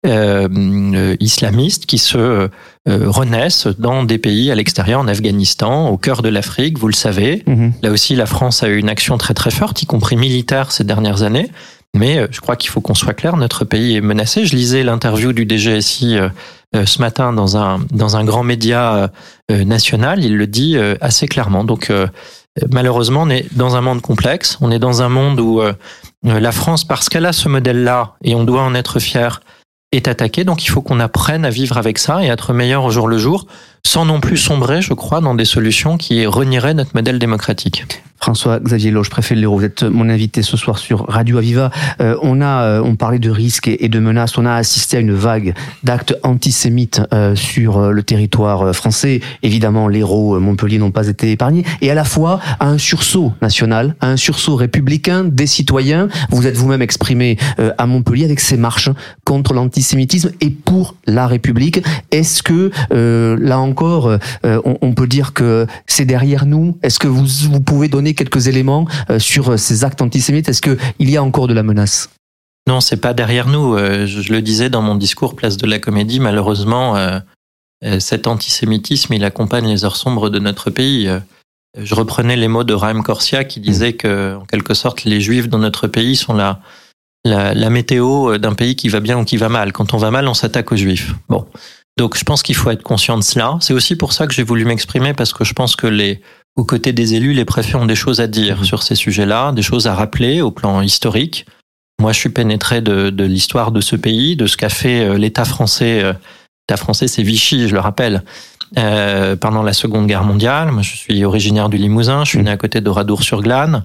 euh, 0.07 1.17
islamistes 1.21 1.87
qui 1.87 1.99
se 1.99 2.49
renaissent 2.87 3.67
dans 3.79 4.05
des 4.05 4.19
pays 4.19 4.51
à 4.51 4.55
l'extérieur, 4.55 5.01
en 5.01 5.09
Afghanistan, 5.09 5.89
au 5.89 5.97
cœur 5.97 6.21
de 6.21 6.29
l'Afrique, 6.29 6.79
vous 6.79 6.89
le 6.89 6.95
savez. 6.95 7.43
Mhm. 7.47 7.73
Là 7.83 7.91
aussi, 7.91 8.15
la 8.15 8.27
France 8.27 8.63
a 8.63 8.69
eu 8.69 8.77
une 8.77 8.91
action 8.91 9.17
très 9.17 9.33
très 9.33 9.51
forte, 9.51 9.83
y 9.83 9.87
compris 9.87 10.17
militaire 10.17 10.71
ces 10.71 10.85
dernières 10.85 11.23
années. 11.23 11.51
Mais 11.95 12.19
euh, 12.19 12.27
je 12.31 12.41
crois 12.41 12.57
qu'il 12.57 12.71
faut 12.71 12.81
qu'on 12.81 12.95
soit 12.95 13.15
clair, 13.15 13.37
notre 13.37 13.65
pays 13.65 13.97
est 13.97 14.01
menacé. 14.01 14.45
Je 14.45 14.55
lisais 14.55 14.83
l'interview 14.83 15.33
du 15.33 15.47
DGSI 15.49 16.19
euh, 16.19 16.29
euh, 16.75 16.85
ce 16.85 17.01
matin 17.01 17.33
dans 17.33 17.57
un, 17.57 17.79
dans 17.93 18.17
un 18.17 18.25
grand 18.25 18.43
média 18.43 19.11
national, 19.49 20.25
il 20.25 20.37
le 20.37 20.49
dit 20.49 20.77
assez 21.01 21.29
clairement. 21.29 21.63
Donc 21.63 21.93
malheureusement, 22.73 23.23
on 23.23 23.31
est 23.31 23.47
dans 23.55 23.77
un 23.77 23.81
monde 23.81 24.01
complexe, 24.01 24.59
on 24.61 24.73
est 24.73 24.81
dans 24.81 25.03
un 25.03 25.09
monde 25.09 25.39
où 25.39 25.63
la 26.25 26.53
France, 26.53 26.83
parce 26.83 27.09
qu'elle 27.09 27.27
a 27.27 27.33
ce 27.33 27.49
modèle-là, 27.49 28.15
et 28.25 28.35
on 28.35 28.43
doit 28.43 28.63
en 28.63 28.75
être 28.75 28.99
fier, 28.99 29.41
est 29.97 30.09
attaquée. 30.09 30.45
Donc 30.45 30.65
il 30.65 30.69
faut 30.69 30.83
qu'on 30.83 31.01
apprenne 31.01 31.45
à 31.45 31.51
vivre 31.51 31.77
avec 31.77 31.99
ça 31.99 32.25
et 32.25 32.27
être 32.27 32.53
meilleur 32.53 32.85
au 32.85 32.91
jour 32.91 33.09
le 33.09 33.19
jour, 33.19 33.47
sans 33.85 34.05
non 34.05 34.21
plus 34.21 34.37
sombrer, 34.37 34.83
je 34.83 34.95
crois, 34.95 35.21
dans 35.21 35.35
des 35.35 35.45
solutions 35.45 35.97
qui 35.97 36.27
renieraient 36.27 36.75
notre 36.75 36.95
modèle 36.95 37.19
démocratique. 37.19 37.85
François-Xavier 38.25 38.90
Loge, 38.90 39.11
préfet 39.11 39.35
de 39.35 39.40
l'Hérault, 39.40 39.59
vous 39.59 39.64
êtes 39.66 39.83
mon 39.83 40.09
invité 40.09 40.40
ce 40.40 40.57
soir 40.57 40.78
sur 40.78 41.04
Radio 41.09 41.37
Aviva. 41.37 41.71
Euh, 42.00 42.16
on 42.23 42.40
a, 42.40 42.62
euh, 42.62 42.83
on 42.83 42.97
parlait 42.97 43.19
de 43.19 43.28
risques 43.28 43.69
et, 43.69 43.88
de 43.90 43.99
menaces. 43.99 44.38
On 44.38 44.47
a 44.47 44.54
assisté 44.54 44.97
à 44.97 45.00
une 45.00 45.12
vague 45.12 45.52
d'actes 45.83 46.16
antisémites 46.23 47.02
euh, 47.12 47.35
sur 47.35 47.93
le 47.93 48.02
territoire 48.02 48.75
français. 48.75 49.21
Évidemment, 49.43 49.88
l'Hérault, 49.88 50.40
Montpellier 50.40 50.78
n'ont 50.78 50.90
pas 50.90 51.09
été 51.09 51.33
épargnés. 51.33 51.66
Et 51.83 51.90
à 51.90 51.95
la 51.95 52.04
fois 52.04 52.40
à 52.61 52.66
un 52.66 52.78
sursaut 52.78 53.35
national, 53.43 53.95
à 54.00 54.09
un 54.09 54.16
sursaut 54.16 54.57
républicain 54.57 55.25
des 55.25 55.47
citoyens. 55.47 56.09
Vous 56.31 56.47
êtes 56.47 56.57
vous-même 56.57 56.81
exprimé 56.81 57.37
à 57.76 57.87
Montpellier 57.87 58.25
avec 58.25 58.40
ces 58.40 58.57
marches 58.57 58.88
contre 59.25 59.52
l'antisémitisme 59.52 60.31
et 60.40 60.49
pour 60.49 60.97
la 61.07 61.26
République. 61.26 61.83
Est-ce 62.11 62.43
que 62.43 62.71
là 62.90 63.59
encore, 63.59 64.16
on, 64.45 64.78
on, 64.81 64.95
peut 64.95 65.07
dire 65.07 65.35
que 65.35 65.66
c'est 65.87 66.07
derrière 66.07 66.47
nous? 66.47 66.78
Est-ce 66.83 66.99
que 66.99 67.09
vous, 67.09 67.26
vous 67.50 67.61
pouvez 67.61 67.88
donner 67.88 68.13
quelques 68.14 68.49
éléments 68.49 68.87
euh, 69.11 69.18
sur 69.18 69.50
euh, 69.52 69.56
ces 69.56 69.85
actes 69.85 70.02
antisémites 70.02 70.49
Est-ce 70.49 70.62
qu'il 70.62 71.11
y 71.11 71.16
a 71.16 71.23
encore 71.23 71.49
de 71.49 71.54
la 71.54 71.62
menace? 71.62 72.11
Non, 72.66 72.80
c'est 72.80 72.97
pas 72.97 73.14
derrière 73.14 73.49
nous. 73.49 73.75
Euh, 73.75 74.06
je 74.06 74.33
le 74.33 74.42
disais 74.42 74.71
dans 74.71 74.83
mon 74.83 74.94
discours 74.94 75.37
Place 75.37 75.56
de 75.56 75.66
la 75.66 75.78
Comédie, 75.78 76.21
malheureusement, 76.21 76.97
cet 77.99 78.26
antisémitisme, 78.26 79.12
il 79.12 79.25
accompagne 79.25 79.68
les 79.68 79.85
heures 79.85 79.97
sombres 79.97 80.30
de 80.30 80.38
notre 80.38 80.71
pays. 80.71 81.11
Je 81.76 81.94
reprenais 81.94 82.37
les 82.37 82.49
mots 82.49 82.64
de 82.64 82.73
Raim 82.73 83.02
Corsia 83.02 83.44
qui 83.44 83.61
disait 83.61 83.92
que, 83.92 84.37
en 84.37 84.47
quelque 84.47 84.73
sorte, 84.73 85.04
les 85.04 85.21
Juifs 85.21 85.50
dans 85.50 85.59
notre 85.59 85.87
pays 85.87 86.16
sont 86.16 86.33
la, 86.33 86.61
la, 87.26 87.52
la 87.52 87.68
météo 87.68 88.38
d'un 88.38 88.54
pays 88.54 88.75
qui 88.75 88.88
va 88.88 89.00
bien 89.00 89.18
ou 89.18 89.25
qui 89.25 89.37
va 89.37 89.50
mal. 89.50 89.73
Quand 89.73 89.92
on 89.92 89.99
va 89.99 90.11
mal, 90.11 90.26
on 90.28 90.33
s'attaque 90.33 90.73
aux 90.73 90.76
Juifs. 90.76 91.12
Bon. 91.28 91.47
Donc, 91.99 92.16
je 92.16 92.25
pense 92.25 92.42
qu'il 92.42 92.56
faut 92.56 92.71
être 92.71 92.83
conscient 92.83 93.18
de 93.18 93.23
cela. 93.23 93.59
C'est 93.61 93.75
aussi 93.75 93.97
pour 93.97 94.14
ça 94.14 94.26
que 94.26 94.33
j'ai 94.33 94.42
voulu 94.42 94.64
m'exprimer 94.64 95.12
parce 95.12 95.35
que 95.35 95.44
je 95.44 95.52
pense 95.52 95.76
que 95.76 95.87
les, 95.87 96.23
aux 96.57 96.65
côtés 96.65 96.93
des 96.93 97.15
élus, 97.15 97.33
les 97.33 97.45
préfets 97.45 97.77
ont 97.77 97.87
des 97.87 97.97
choses 97.97 98.21
à 98.21 98.27
dire 98.27 98.61
mmh. 98.61 98.65
sur 98.65 98.83
ces 98.83 98.95
sujets-là, 98.95 99.53
des 99.53 99.63
choses 99.63 99.87
à 99.87 99.95
rappeler 99.95 100.41
au 100.41 100.51
plan 100.51 100.81
historique. 100.83 101.47
Moi, 102.01 102.13
je 102.13 102.19
suis 102.19 102.29
pénétré 102.29 102.81
de, 102.81 103.11
de 103.11 103.25
l'histoire 103.25 103.73
de 103.73 103.81
ce 103.81 103.97
pays, 103.97 104.37
de 104.37 104.47
ce 104.47 104.57
qu'a 104.57 104.69
fait 104.69 105.01
euh, 105.01 105.19
l'État 105.19 105.45
français. 105.45 106.03
Euh, 106.03 106.13
L'État 106.67 106.79
français, 106.79 107.09
c'est 107.09 107.23
Vichy, 107.23 107.69
je 107.69 107.75
le 107.75 107.81
rappelle, 107.81 108.23
euh, 108.79 109.37
pendant 109.37 109.63
la 109.63 109.75
Seconde 109.75 110.07
Guerre 110.07 110.25
mondiale. 110.25 110.73
Moi, 110.73 110.81
je 110.81 110.97
suis 110.97 111.23
originaire 111.23 111.69
du 111.69 111.77
Limousin, 111.77 112.25
je 112.25 112.31
suis 112.31 112.43
né 112.43 112.51
à 112.51 112.57
côté 112.57 112.81
d'Oradour-sur-Glane. 112.81 113.85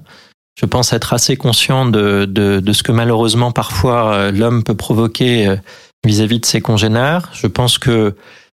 Je 0.58 0.64
pense 0.64 0.94
être 0.94 1.12
assez 1.12 1.36
conscient 1.36 1.84
de, 1.84 2.24
de, 2.24 2.58
de 2.60 2.72
ce 2.72 2.82
que 2.82 2.90
malheureusement 2.90 3.52
parfois 3.52 4.14
euh, 4.14 4.30
l'homme 4.30 4.64
peut 4.64 4.74
provoquer 4.74 5.56
vis-à-vis 6.06 6.36
-vis 6.36 6.40
de 6.40 6.46
ses 6.46 6.62
congénères. 6.62 7.28
Je 7.34 7.48
pense 7.48 7.76
que 7.76 8.14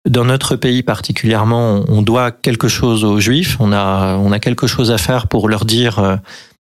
dans 0.10 0.26
notre 0.26 0.56
pays 0.56 0.84
particulièrement, 0.84 1.86
on 1.88 2.02
doit 2.02 2.32
quelque 2.32 2.68
chose 2.68 3.04
aux 3.04 3.20
Juifs. 3.20 3.58
On 3.60 3.72
a, 3.72 4.18
on 4.18 4.32
a 4.32 4.40
quelque 4.40 4.68
chose 4.68 4.92
à 4.92 4.98
faire 4.98 5.28
pour 5.28 5.48
leur 5.48 5.66
dire 5.66 6.00
euh, 6.00 6.16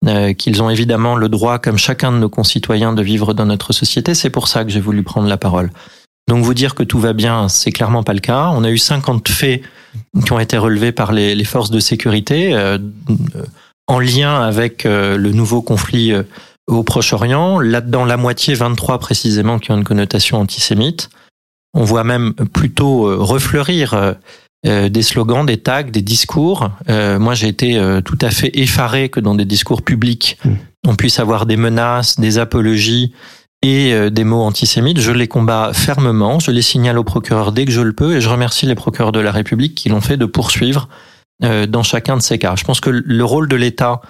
euh, 0.08 0.34
qu'ils 0.34 0.62
ont 0.62 0.70
évidemment 0.70 1.16
le 1.16 1.30
droit, 1.30 1.58
comme 1.60 1.78
chacun 1.78 2.12
de 2.12 2.18
nos 2.18 2.30
concitoyens, 2.30 2.94
de 2.94 3.02
vivre 3.02 3.34
dans 3.34 3.46
notre 3.46 3.72
société. 3.72 4.14
C'est 4.14 4.30
pour 4.30 4.48
ça 4.48 4.66
que 4.66 4.72
j'ai 4.72 4.82
voulu 4.82 5.04
prendre 5.04 5.28
la 5.28 5.38
parole. 5.38 5.72
Donc 6.28 6.44
vous 6.44 6.54
dire 6.54 6.76
que 6.76 6.84
tout 6.84 7.00
va 7.00 7.14
bien, 7.14 7.48
c'est 7.48 7.72
clairement 7.72 8.04
pas 8.04 8.14
le 8.14 8.20
cas. 8.20 8.52
On 8.54 8.64
a 8.64 8.70
eu 8.70 8.78
50 8.78 9.28
faits 9.30 9.62
qui 10.24 10.32
ont 10.32 10.40
été 10.40 10.58
relevés 10.58 10.92
par 10.92 11.12
les, 11.12 11.44
forces 11.44 11.72
de 11.72 11.80
sécurité 11.80 12.54
euh, 12.54 12.78
en 13.88 14.00
lien 14.00 14.40
avec 14.42 14.84
le 14.84 15.32
nouveau 15.32 15.64
conflit 15.64 16.14
au 16.68 16.84
Proche-Orient. 16.84 17.60
Là-dedans, 17.60 18.06
la 18.06 18.18
moitié, 18.18 18.54
23 18.54 19.00
précisément, 19.00 19.58
qui 19.58 19.72
ont 19.72 19.78
une 19.78 19.84
connotation 19.84 20.40
antisémite. 20.40 21.10
On 21.74 21.84
voit 21.84 22.04
même 22.04 22.34
plutôt 22.34 23.08
euh, 23.08 23.18
refleurir 23.18 23.94
euh, 23.94 24.14
euh, 24.66 24.90
des 24.90 25.04
slogans, 25.04 25.46
des 25.46 25.58
tags, 25.58 25.84
des 25.84 26.02
discours. 26.02 26.70
moi, 26.88 27.34
j'ai 27.34 27.48
été 27.48 27.80
tout 28.04 28.18
à 28.22 28.30
fait 28.30 28.52
effaré 28.60 29.10
que 29.10 29.20
dans 29.20 29.36
des 29.36 29.46
discours 29.46 29.82
publics, 29.82 30.38
hmm. 30.44 30.56
on 30.88 30.96
puisse 30.96 31.20
avoir 31.20 31.46
des 31.46 31.58
menaces, 31.58 32.20
des 32.20 32.40
apologies 32.40 33.14
et 33.62 34.10
des 34.10 34.24
mots 34.24 34.42
antisémites. 34.42 35.00
Je 35.00 35.12
les 35.12 35.28
combats 35.28 35.72
fermement, 35.74 36.40
je 36.40 36.52
les 36.52 36.62
signale 36.62 36.98
au 36.98 37.04
procureur 37.04 37.52
dès 37.52 37.66
que 37.66 37.72
je 37.72 37.82
le 37.82 37.94
peux 37.94 38.16
et 38.16 38.22
je 38.22 38.30
remercie 38.30 38.66
les 38.66 38.76
procureurs 38.76 39.12
de 39.12 39.20
la 39.20 39.32
République 39.32 39.76
qui 39.76 39.90
l'ont 39.90 40.02
fait 40.02 40.18
de 40.18 40.26
poursuivre 40.26 40.90
dans 41.42 41.84
chacun 41.84 42.18
de 42.18 42.22
ces 42.22 42.38
cas. 42.38 42.56
Je 42.58 42.64
pense 42.64 42.80
que 42.82 42.90
le 42.90 43.26
rôle 43.26 43.48
de 43.48 43.56
l'État, 43.58 44.02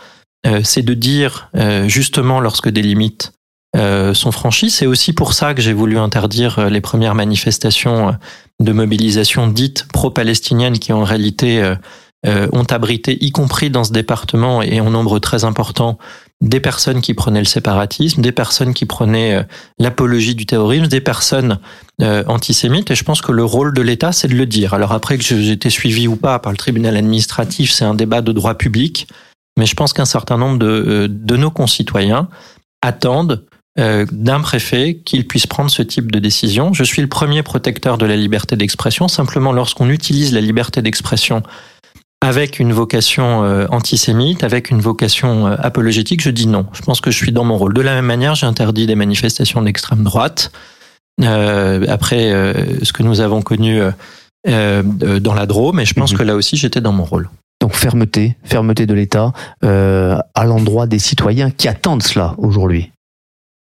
c'est 0.64 0.84
de 0.84 0.94
dire 0.94 1.50
justement 1.88 2.40
lorsque 2.40 2.70
des 2.70 2.84
limites 2.84 3.34
sont 3.76 4.32
franchis. 4.32 4.70
C'est 4.70 4.86
aussi 4.86 5.14
pour 5.14 5.34
ça 5.34 5.54
que 5.54 5.62
j'ai 5.62 5.74
voulu 5.74 5.98
interdire 5.98 6.60
euh, 6.60 6.70
les 6.70 6.82
premières 6.82 7.16
manifestations 7.16 8.10
euh, 8.10 8.12
de 8.60 8.72
mobilisation 8.72 9.48
dites 9.48 9.88
pro-palestiniennes 9.88 10.80
qui 10.80 10.92
en 10.92 11.04
réalité 11.04 11.64
ont 12.26 12.64
abrité, 12.64 13.18
y 13.24 13.32
compris 13.32 13.70
dans 13.70 13.86
ce 13.86 13.94
département 13.94 14.62
et 14.62 14.82
en 14.82 14.90
nombre 14.90 15.20
très 15.20 15.46
important, 15.46 15.98
des 16.42 16.60
personnes 16.60 17.00
qui 17.00 17.14
prenaient 17.14 17.40
le 17.40 17.46
séparatisme, 17.46 18.22
des 18.22 18.34
personnes 18.34 18.74
qui 18.74 18.86
prenaient 18.86 19.46
l'apologie 19.78 20.36
du 20.36 20.46
terrorisme, 20.46 20.88
des 20.88 21.00
personnes 21.00 21.60
antisémites. 22.02 22.92
Et 22.92 22.96
je 22.96 23.06
pense 23.06 23.22
que 23.22 23.32
le 23.32 23.46
rôle 23.46 23.74
de 23.74 23.82
l'État, 23.82 24.12
c'est 24.12 24.28
de 24.28 24.36
le 24.36 24.46
dire. 24.46 24.74
Alors 24.74 24.92
après 24.92 25.18
que 25.18 25.24
j'ai 25.24 25.52
été 25.52 25.70
suivi 25.70 26.10
ou 26.10 26.18
pas 26.18 26.40
par 26.40 26.52
le 26.52 26.58
tribunal 26.58 26.98
administratif, 26.98 27.72
c'est 27.72 27.86
un 27.86 27.96
débat 27.96 28.20
de 28.20 28.34
droit 28.34 28.56
public. 28.56 29.08
Mais 29.58 29.66
je 29.66 29.76
pense 29.76 29.94
qu'un 29.94 30.04
certain 30.04 30.38
nombre 30.38 30.60
de, 30.60 31.08
de 31.10 31.38
nos 31.38 31.52
concitoyens 31.52 32.28
attendent 32.82 33.46
euh, 33.80 34.06
d'un 34.12 34.42
préfet 34.42 35.00
qu'il 35.06 35.26
puisse 35.26 35.48
prendre 35.48 35.72
ce 35.72 35.82
type 35.82 36.12
de 36.12 36.20
décision. 36.20 36.74
Je 36.74 36.84
suis 36.84 37.02
le 37.02 37.08
premier 37.08 37.44
protecteur 37.44 37.98
de 37.98 38.06
la 38.06 38.18
liberté 38.18 38.58
d'expression. 38.58 39.08
Simplement, 39.08 39.54
lorsqu'on 39.54 39.90
utilise 39.90 40.34
la 40.34 40.42
liberté 40.42 40.82
d'expression 40.82 41.44
avec 42.22 42.60
une 42.60 42.74
vocation 42.74 43.46
euh, 43.46 43.68
antisémite, 43.70 44.44
avec 44.44 44.70
une 44.70 44.82
vocation 44.82 45.48
euh, 45.48 45.56
apologétique, 45.60 46.22
je 46.22 46.30
dis 46.30 46.48
non. 46.48 46.66
Je 46.74 46.82
pense 46.82 47.00
que 47.00 47.10
je 47.10 47.16
suis 47.16 47.32
dans 47.32 47.46
mon 47.46 47.58
rôle. 47.58 47.74
De 47.74 47.80
la 47.80 47.94
même 47.94 48.06
manière, 48.06 48.36
j'ai 48.36 48.48
interdit 48.48 48.86
des 48.86 48.96
manifestations 48.96 49.62
d'extrême 49.62 50.04
droite. 50.04 50.52
après 51.22 52.32
ce 52.84 52.92
que 52.92 53.04
nous 53.04 53.22
avons 53.22 53.42
connu 53.42 53.80
dans 54.46 55.34
la 55.34 55.46
Drôme, 55.46 55.80
et 55.80 55.86
je 55.86 55.94
pense 55.94 56.12
mhm. 56.12 56.18
que 56.18 56.24
là 56.24 56.36
aussi, 56.36 56.58
j'étais 56.58 56.82
dans 56.82 56.94
mon 56.94 57.06
rôle. 57.06 57.30
Donc 57.62 57.76
fermeté, 57.76 58.36
fermeté 58.44 58.86
de 58.86 58.94
l'État 58.94 59.32
à 59.62 60.46
l'endroit 60.46 60.88
des 60.88 61.00
citoyens 61.00 61.52
qui 61.52 61.70
attendent 61.70 62.04
cela 62.04 62.36
aujourd'hui. 62.38 62.92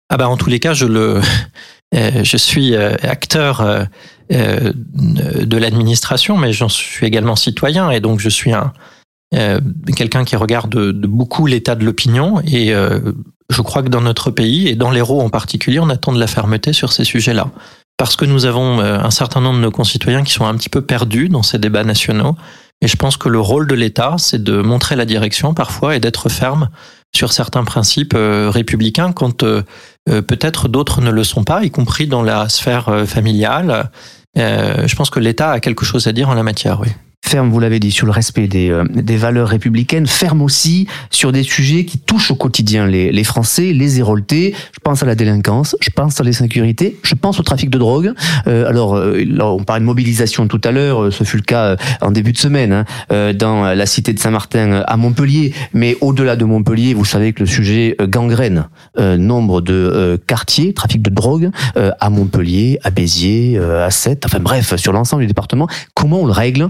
Ah 0.10 0.18
bah 0.18 0.30
en 0.30 0.38
tous 0.38 0.50
les 0.50 0.60
cas, 0.60 0.74
je 0.74 0.86
le, 0.86 1.22
euh, 1.96 2.24
je 2.24 2.38
suis 2.38 2.76
euh, 2.76 2.96
acteur 3.04 3.62
euh, 3.62 3.86
de 4.32 5.58
l'administration, 5.58 6.38
mais 6.38 6.54
j'en 6.54 6.70
suis 6.70 7.06
également 7.06 7.36
citoyen, 7.36 7.92
et 7.92 8.00
donc 8.00 8.20
je 8.20 8.30
suis 8.30 8.54
un 8.54 8.74
quelqu'un 9.96 10.26
qui 10.26 10.36
regarde 10.36 10.70
de, 10.70 11.08
beaucoup 11.08 11.48
l'état 11.48 11.74
de 11.74 11.84
l'opinion, 11.84 12.40
et 12.46 12.72
je 13.50 13.62
crois 13.64 13.82
que 13.82 13.90
dans 13.90 14.02
notre 14.02 14.30
pays 14.30 14.68
et 14.68 14.76
dans 14.76 14.92
l'Hérault 14.92 15.22
en 15.22 15.32
particulier, 15.32 15.80
on 15.80 15.90
attend 15.90 16.14
de 16.14 16.20
la 16.20 16.28
fermeté 16.28 16.72
sur 16.72 16.94
ces 16.94 17.04
sujets-là, 17.04 17.50
parce 17.98 18.16
que 18.16 18.26
nous 18.26 18.46
avons 18.46 18.80
un 18.80 19.10
certain 19.10 19.42
nombre 19.42 19.58
de 19.58 19.64
nos 19.64 19.72
concitoyens 19.72 20.24
qui 20.24 20.34
sont 20.34 20.46
un 20.46 20.54
petit 20.54 20.70
peu 20.70 20.84
perdus 20.84 21.30
dans 21.30 21.42
ces 21.42 21.58
débats 21.58 21.84
nationaux, 21.84 22.36
et 22.82 22.88
je 22.88 22.96
pense 22.96 23.18
que 23.18 23.28
le 23.28 23.40
rôle 23.40 23.66
de 23.66 23.74
l'État, 23.74 24.18
c'est 24.20 24.44
de 24.44 24.62
montrer 24.62 24.96
la 24.96 25.06
direction 25.06 25.56
parfois 25.56 25.96
et 25.96 26.00
d'être 26.00 26.30
ferme 26.30 26.70
sur 27.16 27.34
certains 27.34 27.64
principes 27.64 28.16
républicains 28.16 29.14
quand 29.14 29.44
peut-être 30.06 30.68
d'autres 30.68 31.02
ne 31.02 31.12
le 31.12 31.24
sont 31.24 31.44
pas, 31.44 31.64
y 31.64 31.72
compris 31.72 32.08
dans 32.08 32.24
la 32.24 32.50
sphère 32.50 32.90
euh, 32.90 33.06
familiale. 33.06 33.90
Euh, 34.38 34.88
je 34.88 34.96
pense 34.96 35.10
que 35.10 35.20
l'État 35.20 35.52
a 35.52 35.60
quelque 35.60 35.86
chose 35.86 36.08
à 36.08 36.12
dire 36.12 36.30
en 36.30 36.34
la 36.34 36.44
matière, 36.44 36.80
oui 36.82 36.90
ferme, 37.24 37.50
vous 37.50 37.60
l'avez 37.60 37.80
dit, 37.80 37.90
sur 37.90 38.06
le 38.06 38.12
respect 38.12 38.48
des, 38.48 38.70
euh, 38.70 38.84
des 38.94 39.18
valeurs 39.18 39.48
républicaines, 39.48 40.06
ferme 40.06 40.42
aussi 40.42 40.88
sur 41.10 41.32
des 41.32 41.42
sujets 41.42 41.86
qui 41.86 41.98
touchent 41.98 42.32
au 42.32 42.36
quotidien 42.36 42.86
les, 42.86 43.12
les 43.12 43.24
Français, 43.24 43.74
les 43.74 44.00
éroltés. 44.00 44.54
Je 44.74 44.80
pense 44.84 45.02
à 45.02 45.06
la 45.06 45.16
délinquance, 45.16 45.76
je 45.82 45.90
pense 45.90 46.20
à 46.20 46.24
l'insécurité, 46.24 46.98
je 47.02 47.16
pense 47.16 47.40
au 47.40 47.44
trafic 47.44 47.70
de 47.70 47.78
drogue. 47.78 48.14
Euh, 48.48 48.68
alors, 48.68 48.96
euh, 48.96 49.24
on 49.40 49.64
parlait 49.64 49.80
de 49.80 49.86
mobilisation 49.86 50.48
tout 50.48 50.62
à 50.64 50.72
l'heure, 50.72 51.12
ce 51.12 51.24
fut 51.24 51.38
le 51.38 51.44
cas 51.44 51.78
en 52.02 52.12
début 52.12 52.34
de 52.34 52.38
semaine 52.38 52.86
hein, 53.10 53.34
dans 53.34 53.64
la 53.74 53.86
cité 53.86 54.14
de 54.14 54.20
Saint-Martin 54.20 54.84
à 54.86 54.98
Montpellier. 54.98 55.54
Mais 55.74 55.98
au-delà 56.02 56.36
de 56.36 56.46
Montpellier, 56.46 56.94
vous 56.94 57.06
savez 57.06 57.34
que 57.34 57.40
le 57.40 57.46
sujet 57.46 57.96
gangrène 58.02 58.68
nombre 59.00 59.62
de 59.62 60.22
quartiers, 60.28 60.74
trafic 60.74 61.02
de 61.02 61.10
drogue 61.10 61.50
à 61.76 62.10
Montpellier, 62.10 62.80
à 62.84 62.92
Béziers, 62.92 63.58
à 63.58 63.90
Sète, 63.92 64.26
enfin 64.26 64.40
bref, 64.40 64.76
sur 64.76 64.94
l'ensemble 64.94 65.24
du 65.24 65.28
département. 65.28 65.68
Comment 65.94 66.22
on 66.22 66.26
le 66.26 66.32
règle? 66.32 66.70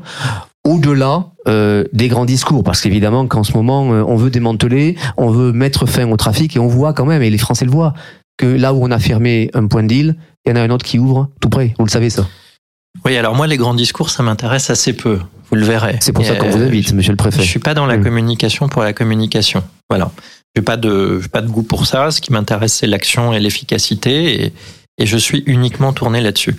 Au-delà 0.65 1.31
euh, 1.47 1.83
des 1.93 2.07
grands 2.07 2.25
discours, 2.25 2.63
parce 2.63 2.81
qu'évidemment 2.81 3.27
qu'en 3.27 3.43
ce 3.43 3.53
moment, 3.53 3.93
euh, 3.93 4.03
on 4.07 4.15
veut 4.15 4.29
démanteler, 4.29 4.95
on 5.17 5.29
veut 5.29 5.51
mettre 5.51 5.85
fin 5.85 6.09
au 6.09 6.17
trafic, 6.17 6.55
et 6.55 6.59
on 6.59 6.67
voit 6.67 6.93
quand 6.93 7.05
même, 7.05 7.21
et 7.21 7.29
les 7.29 7.37
Français 7.37 7.65
le 7.65 7.71
voient, 7.71 7.93
que 8.37 8.45
là 8.45 8.73
où 8.73 8.83
on 8.83 8.91
a 8.91 8.99
fermé 8.99 9.49
un 9.53 9.67
point 9.67 9.83
de 9.83 9.89
deal, 9.89 10.15
il 10.45 10.49
y 10.49 10.53
en 10.53 10.55
a 10.55 10.61
un 10.61 10.69
autre 10.69 10.85
qui 10.85 10.99
ouvre 10.99 11.29
tout 11.41 11.49
près. 11.49 11.73
Vous 11.77 11.85
le 11.85 11.91
savez 11.91 12.09
ça 12.09 12.27
Oui, 13.05 13.17
alors 13.17 13.35
moi, 13.35 13.47
les 13.47 13.57
grands 13.57 13.73
discours, 13.73 14.09
ça 14.09 14.23
m'intéresse 14.23 14.69
assez 14.69 14.93
peu. 14.93 15.19
Vous 15.49 15.55
le 15.55 15.65
verrez. 15.65 15.97
C'est 15.99 16.13
pour 16.13 16.25
ça 16.25 16.35
qu'on 16.35 16.49
vous 16.49 16.61
euh, 16.61 16.67
invite, 16.67 16.93
monsieur 16.93 17.11
le 17.11 17.17
préfet. 17.17 17.41
Je 17.41 17.47
suis 17.47 17.59
pas 17.59 17.73
dans 17.73 17.85
la 17.85 17.97
mm. 17.97 18.03
communication 18.03 18.69
pour 18.69 18.81
la 18.81 18.93
communication. 18.93 19.63
Voilà. 19.89 20.11
Je 20.55 20.61
n'ai 20.61 20.65
pas 20.65 20.77
de, 20.77 21.21
pas 21.31 21.41
de 21.41 21.47
goût 21.47 21.63
pour 21.63 21.85
ça. 21.85 22.09
Ce 22.11 22.21
qui 22.21 22.31
m'intéresse, 22.31 22.73
c'est 22.73 22.87
l'action 22.87 23.33
et 23.33 23.39
l'efficacité, 23.39 24.45
et, 24.45 24.53
et 24.97 25.05
je 25.05 25.17
suis 25.17 25.43
uniquement 25.45 25.93
tourné 25.93 26.21
là-dessus. 26.21 26.55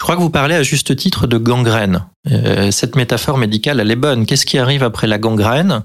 Je 0.00 0.04
crois 0.04 0.16
que 0.16 0.20
vous 0.20 0.30
parlez 0.30 0.54
à 0.54 0.62
juste 0.62 0.94
titre 0.96 1.26
de 1.26 1.38
gangrène. 1.38 2.04
Euh, 2.30 2.70
cette 2.70 2.96
métaphore 2.96 3.38
médicale, 3.38 3.80
elle 3.80 3.90
est 3.90 3.96
bonne. 3.96 4.26
Qu'est-ce 4.26 4.46
qui 4.46 4.58
arrive 4.58 4.82
après 4.82 5.06
la 5.06 5.18
gangrène? 5.18 5.82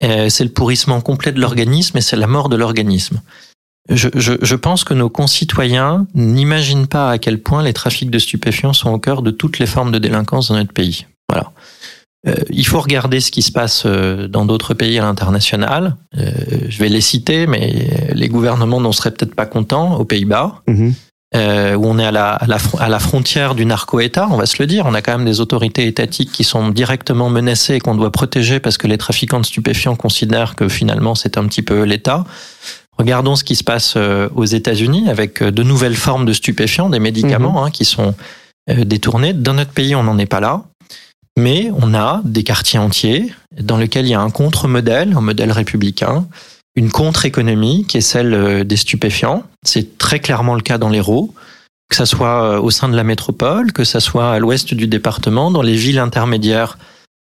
C'est 0.00 0.44
le 0.44 0.50
pourrissement 0.50 1.00
complet 1.00 1.32
de 1.32 1.40
l'organisme 1.40 1.96
et 1.96 2.02
c'est 2.02 2.16
la 2.16 2.26
mort 2.26 2.50
de 2.50 2.56
l'organisme. 2.56 3.22
Je, 3.90 4.54
pense 4.54 4.82
que 4.82 4.94
nos 4.94 5.10
concitoyens 5.10 6.06
n'imaginent 6.14 6.86
pas 6.86 7.10
à 7.10 7.18
quel 7.18 7.42
point 7.42 7.62
les 7.62 7.74
trafics 7.74 8.10
de 8.10 8.18
stupéfiants 8.18 8.72
sont 8.72 8.90
au 8.90 8.98
cœur 8.98 9.20
de 9.20 9.30
toutes 9.30 9.58
les 9.58 9.66
formes 9.66 9.92
de 9.92 9.98
délinquance 9.98 10.48
dans 10.48 10.56
notre 10.56 10.72
pays. 10.72 11.06
Voilà. 11.28 11.52
Euh, 12.26 12.34
il 12.48 12.66
faut 12.66 12.80
regarder 12.80 13.20
ce 13.20 13.30
qui 13.30 13.42
se 13.42 13.52
passe 13.52 13.82
euh, 13.84 14.26
dans 14.28 14.46
d'autres 14.46 14.72
pays 14.72 14.98
à 14.98 15.02
l'international. 15.02 15.96
Euh, 16.16 16.30
je 16.68 16.78
vais 16.78 16.88
les 16.88 17.02
citer, 17.02 17.46
mais 17.46 18.10
les 18.14 18.28
gouvernements 18.28 18.80
n'en 18.80 18.92
seraient 18.92 19.10
peut-être 19.10 19.34
pas 19.34 19.44
contents. 19.44 19.96
Aux 19.98 20.06
Pays-Bas, 20.06 20.62
mhm. 20.66 20.94
Euh, 21.34 21.74
où 21.74 21.86
on 21.86 21.98
est 21.98 22.06
à 22.06 22.12
la, 22.12 22.32
à 22.32 22.46
la, 22.46 22.58
à 22.78 22.88
la 22.88 22.98
frontière 22.98 23.54
du 23.54 23.66
narco-État, 23.66 24.28
on 24.30 24.36
va 24.36 24.46
se 24.46 24.56
le 24.60 24.66
dire. 24.66 24.86
On 24.86 24.94
a 24.94 25.02
quand 25.02 25.16
même 25.16 25.26
des 25.26 25.40
autorités 25.40 25.86
étatiques 25.86 26.30
qui 26.30 26.44
sont 26.44 26.68
directement 26.68 27.28
menacées 27.28 27.74
et 27.74 27.80
qu'on 27.80 27.94
doit 27.94 28.12
protéger 28.12 28.60
parce 28.60 28.78
que 28.78 28.86
les 28.86 28.98
trafiquants 28.98 29.40
de 29.40 29.46
stupéfiants 29.46 29.96
considèrent 29.96 30.54
que 30.54 30.68
finalement 30.68 31.14
c'est 31.14 31.36
un 31.36 31.46
petit 31.46 31.62
peu 31.62 31.82
l'État. 31.82 32.24
Regardons 32.98 33.34
ce 33.34 33.42
qui 33.42 33.56
se 33.56 33.64
passe 33.64 33.94
euh, 33.96 34.28
aux 34.36 34.44
États-Unis 34.44 35.08
avec 35.08 35.42
euh, 35.42 35.50
de 35.50 35.62
nouvelles 35.64 35.96
formes 35.96 36.24
de 36.24 36.32
stupéfiants, 36.32 36.88
des 36.88 37.00
médicaments 37.00 37.60
mhm. 37.60 37.66
hein, 37.66 37.70
qui 37.70 37.84
sont 37.84 38.14
détournés. 38.66 39.34
Dans 39.34 39.52
notre 39.52 39.72
pays, 39.72 39.94
on 39.94 40.04
n'en 40.04 40.16
est 40.16 40.24
pas 40.24 40.40
là. 40.40 40.62
Mais 41.36 41.70
on 41.76 41.92
a 41.92 42.22
des 42.24 42.44
quartiers 42.44 42.78
entiers 42.78 43.34
dans 43.60 43.76
lesquels 43.76 44.06
il 44.06 44.10
y 44.10 44.14
a 44.14 44.20
un 44.20 44.30
contre-modèle, 44.30 45.12
un 45.14 45.20
modèle 45.20 45.52
républicain, 45.52 46.26
une 46.76 46.90
contre-économie 46.90 47.84
qui 47.86 47.98
est 47.98 48.02
celle 48.02 48.64
des 48.64 48.76
stupéfiants. 48.76 49.44
C'est 49.62 49.98
très 49.98 50.20
clairement 50.20 50.54
le 50.54 50.60
cas 50.60 50.78
dans 50.78 50.88
l'Hérault, 50.88 51.32
que 51.88 51.96
ça 51.96 52.06
soit 52.06 52.60
au 52.60 52.70
sein 52.70 52.88
de 52.88 52.96
la 52.96 53.04
métropole, 53.04 53.72
que 53.72 53.84
ça 53.84 54.00
soit 54.00 54.32
à 54.32 54.38
l'ouest 54.38 54.74
du 54.74 54.86
département, 54.86 55.50
dans 55.50 55.62
les 55.62 55.76
villes 55.76 55.98
intermédiaires 55.98 56.76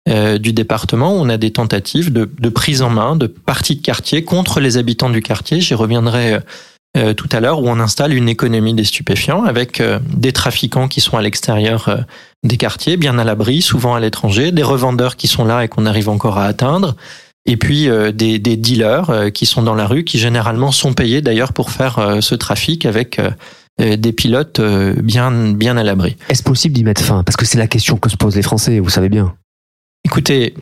euh, 0.07 0.37
du 0.37 0.53
département 0.53 1.11
on 1.11 1.29
a 1.29 1.37
des 1.37 1.51
tentatives 1.51 2.11
de, 2.11 2.49
prise 2.49 2.81
en 2.81 2.89
main 2.89 3.15
de 3.15 3.27
parties 3.27 3.75
de 3.75 3.81
quartier 3.81 4.23
contre 4.23 4.59
les 4.59 4.77
habitants 4.77 5.09
du 5.09 5.21
quartier. 5.21 5.59
J'y 5.61 5.75
reviendrai 5.75 6.33
euh, 6.33 6.39
euh, 6.97 7.13
tout 7.13 7.29
à 7.31 7.39
l'heure 7.41 7.61
où 7.61 7.67
on 7.67 7.79
installe 7.79 8.13
une 8.13 8.29
économie 8.29 8.73
des 8.73 8.85
stupéfiants 8.85 9.43
avec 9.43 9.83
des 10.07 10.31
trafiquants 10.31 10.87
qui 10.87 11.01
sont 11.01 11.17
à 11.17 11.21
l'extérieur 11.21 12.05
des 12.43 12.57
quartiers, 12.57 12.97
bien 12.97 13.19
à 13.19 13.23
l'abri, 13.23 13.61
souvent 13.61 13.93
à 13.93 13.99
l'étranger, 13.99 14.51
des 14.51 14.63
revendeurs 14.63 15.15
qui 15.15 15.27
sont 15.27 15.45
là 15.45 15.63
et 15.63 15.67
qu'on 15.67 15.85
arrive 15.85 16.09
encore 16.09 16.39
à 16.39 16.45
atteindre, 16.45 16.95
et 17.51 17.57
puis 17.57 17.89
des, 18.13 18.39
des, 18.39 18.57
dealers 18.57 19.31
qui 19.33 19.45
sont 19.45 19.61
dans 19.61 19.75
la 19.75 19.87
rue, 19.87 20.03
qui 20.03 20.19
généralement 20.19 20.71
sont 20.71 20.93
payés 20.93 21.21
d'ailleurs 21.21 21.53
pour 21.53 21.71
faire 21.71 22.17
ce 22.21 22.35
trafic 22.35 22.85
avec 22.85 23.19
des 23.79 24.11
pilotes 24.13 24.61
bien 24.61 25.31
bien 25.53 25.75
à 25.77 25.83
l'abri. 25.83 26.15
Est-ce 26.29 26.43
possible 26.43 26.75
d'y 26.75 26.83
mettre 26.83 27.01
fin? 27.01 27.23
Parce 27.23 27.37
que 27.37 27.45
c'est 27.45 27.57
la 27.57 27.67
question 27.67 27.97
que 27.97 28.09
se 28.09 28.17
posent 28.17 28.35
les 28.35 28.41
Français, 28.41 28.79
vous 28.79 28.89
savez 28.89 29.09
bien. 29.09 29.35
Écoutez, 30.05 30.53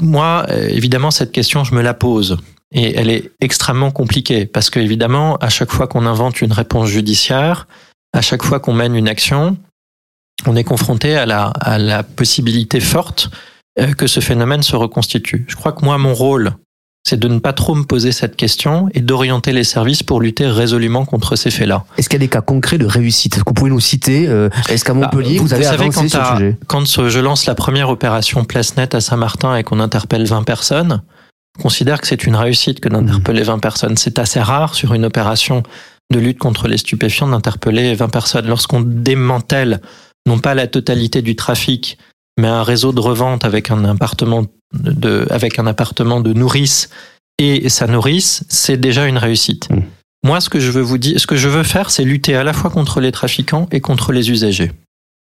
moi, 0.00 0.46
évidemment, 0.68 1.10
cette 1.10 1.32
question, 1.32 1.64
je 1.64 1.74
me 1.74 1.82
la 1.82 1.94
pose. 1.94 2.38
Et 2.72 2.96
elle 2.96 3.10
est 3.10 3.30
extrêmement 3.40 3.90
compliquée 3.90 4.46
parce 4.46 4.70
que, 4.70 4.80
évidemment, 4.80 5.36
à 5.36 5.48
chaque 5.48 5.70
fois 5.70 5.86
qu'on 5.86 6.06
invente 6.06 6.40
une 6.42 6.52
réponse 6.52 6.88
judiciaire, 6.88 7.68
à 8.12 8.22
chaque 8.22 8.42
fois 8.42 8.60
qu'on 8.60 8.72
mène 8.72 8.96
une 8.96 9.08
action, 9.08 9.56
on 10.46 10.56
est 10.56 10.64
confronté 10.64 11.16
à 11.16 11.26
la, 11.26 11.46
à 11.46 11.78
la 11.78 12.02
possibilité 12.02 12.80
forte 12.80 13.30
euh, 13.30 13.34
que 13.96 14.06
ce 14.06 14.20
phénomène 14.20 14.62
se 14.62 14.76
reconstitue. 14.76 15.44
Je 15.48 15.56
crois 15.56 15.72
que 15.72 15.84
moi, 15.84 15.98
mon 15.98 16.14
rôle, 16.14 16.54
c'est 17.06 17.20
de 17.20 17.28
ne 17.28 17.38
pas 17.38 17.52
trop 17.52 17.76
me 17.76 17.84
poser 17.84 18.10
cette 18.10 18.34
question 18.34 18.88
et 18.92 19.00
d'orienter 19.00 19.52
les 19.52 19.62
services 19.62 20.02
pour 20.02 20.20
lutter 20.20 20.48
résolument 20.48 21.04
contre 21.04 21.36
ces 21.36 21.52
faits-là. 21.52 21.84
Est-ce 21.96 22.08
qu'il 22.08 22.16
y 22.16 22.22
a 22.22 22.26
des 22.26 22.28
cas 22.28 22.40
concrets 22.40 22.78
de 22.78 22.86
réussite? 22.86 23.36
Est-ce 23.36 23.44
que 23.44 23.50
vous 23.50 23.54
pouvez 23.54 23.70
nous 23.70 23.78
citer 23.78 24.26
euh, 24.26 24.48
Est-ce 24.68 24.84
qu'à 24.84 24.92
bah, 24.92 25.02
Montpellier, 25.12 25.38
vous, 25.38 25.54
avez 25.54 25.66
avancé 25.66 26.08
sur 26.08 26.20
le 26.20 26.36
sujet? 26.36 26.58
Quand 26.66 26.84
je 26.84 27.20
lance 27.20 27.46
la 27.46 27.54
première 27.54 27.90
opération 27.90 28.44
Place 28.44 28.76
Net 28.76 28.96
à 28.96 29.00
Saint-Martin 29.00 29.56
et 29.56 29.62
qu'on 29.62 29.78
interpelle 29.78 30.26
20 30.26 30.42
personnes, 30.42 31.02
je 31.56 31.62
considère 31.62 32.00
que 32.00 32.08
c'est 32.08 32.26
une 32.26 32.34
réussite 32.34 32.80
que 32.80 32.88
d'interpeller 32.88 33.44
20 33.44 33.60
personnes. 33.60 33.96
C'est 33.96 34.18
assez 34.18 34.40
rare 34.40 34.74
sur 34.74 34.92
une 34.92 35.04
opération 35.04 35.62
de 36.12 36.18
lutte 36.18 36.38
contre 36.38 36.66
les 36.66 36.78
stupéfiants 36.78 37.28
d'interpeller 37.28 37.94
20 37.94 38.08
personnes. 38.08 38.48
Lorsqu'on 38.48 38.80
démantèle 38.80 39.80
non 40.26 40.40
pas 40.40 40.54
la 40.54 40.66
totalité 40.66 41.22
du 41.22 41.36
trafic, 41.36 41.98
mais 42.38 42.48
un 42.48 42.62
réseau 42.62 42.92
de 42.92 43.00
revente 43.00 43.44
avec 43.44 43.70
un 43.70 43.84
appartement 43.84 44.44
de, 44.72 45.26
avec 45.30 45.58
un 45.58 45.66
appartement 45.66 46.20
de 46.20 46.32
nourrice 46.32 46.90
et 47.38 47.68
sa 47.68 47.86
nourrice, 47.86 48.44
c'est 48.48 48.78
déjà 48.78 49.06
une 49.06 49.18
réussite. 49.18 49.68
Mmh. 49.70 49.82
Moi, 50.24 50.40
ce 50.40 50.48
que 50.48 50.58
je 50.58 50.70
veux 50.70 50.82
vous 50.82 50.98
dire, 50.98 51.20
ce 51.20 51.26
que 51.26 51.36
je 51.36 51.48
veux 51.48 51.62
faire, 51.62 51.90
c'est 51.90 52.04
lutter 52.04 52.34
à 52.34 52.44
la 52.44 52.52
fois 52.52 52.70
contre 52.70 53.00
les 53.00 53.12
trafiquants 53.12 53.68
et 53.70 53.80
contre 53.80 54.12
les 54.12 54.30
usagers. 54.30 54.72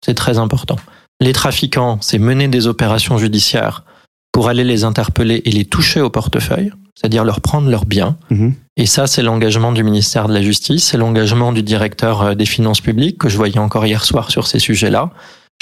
C'est 0.04 0.13
très 0.13 0.38
important. 0.38 0.78
Les 1.20 1.34
trafiquants, 1.34 1.98
c'est 2.02 2.20
mener 2.20 2.48
des 2.48 2.67
opérations 2.67 3.17
judiciaires 3.17 3.84
pour 4.32 4.50
aller 4.50 4.63
les 4.63 4.84
interpeller 4.84 5.41
et 5.46 5.52
les 5.52 5.65
toucher 5.65 6.00
au 6.02 6.10
portefeuille, 6.10 6.72
c'est-à-dire 6.96 7.24
leur 7.24 7.41
prendre 7.41 7.70
leurs 7.70 7.86
biens. 7.86 8.17
Mmh. 8.30 8.52
Et 8.78 8.86
ça, 8.86 9.08
c'est 9.08 9.24
l'engagement 9.24 9.72
du 9.72 9.84
ministère 9.84 10.28
de 10.28 10.34
la 10.34 10.41
Justice, 10.41 10.86
c'est 10.86 10.98
l'engagement 10.98 11.52
du 11.52 11.63
directeur 11.63 12.22
euh, 12.22 12.36
des 12.36 12.46
finances 12.46 12.82
publiques 12.82 13.17
que 13.17 13.30
je 13.30 13.38
voyais 13.38 13.60
encore 13.60 13.86
hier 13.86 14.06
soir 14.06 14.32
sur 14.32 14.48
ces 14.48 14.60
sujets-là. 14.60 15.12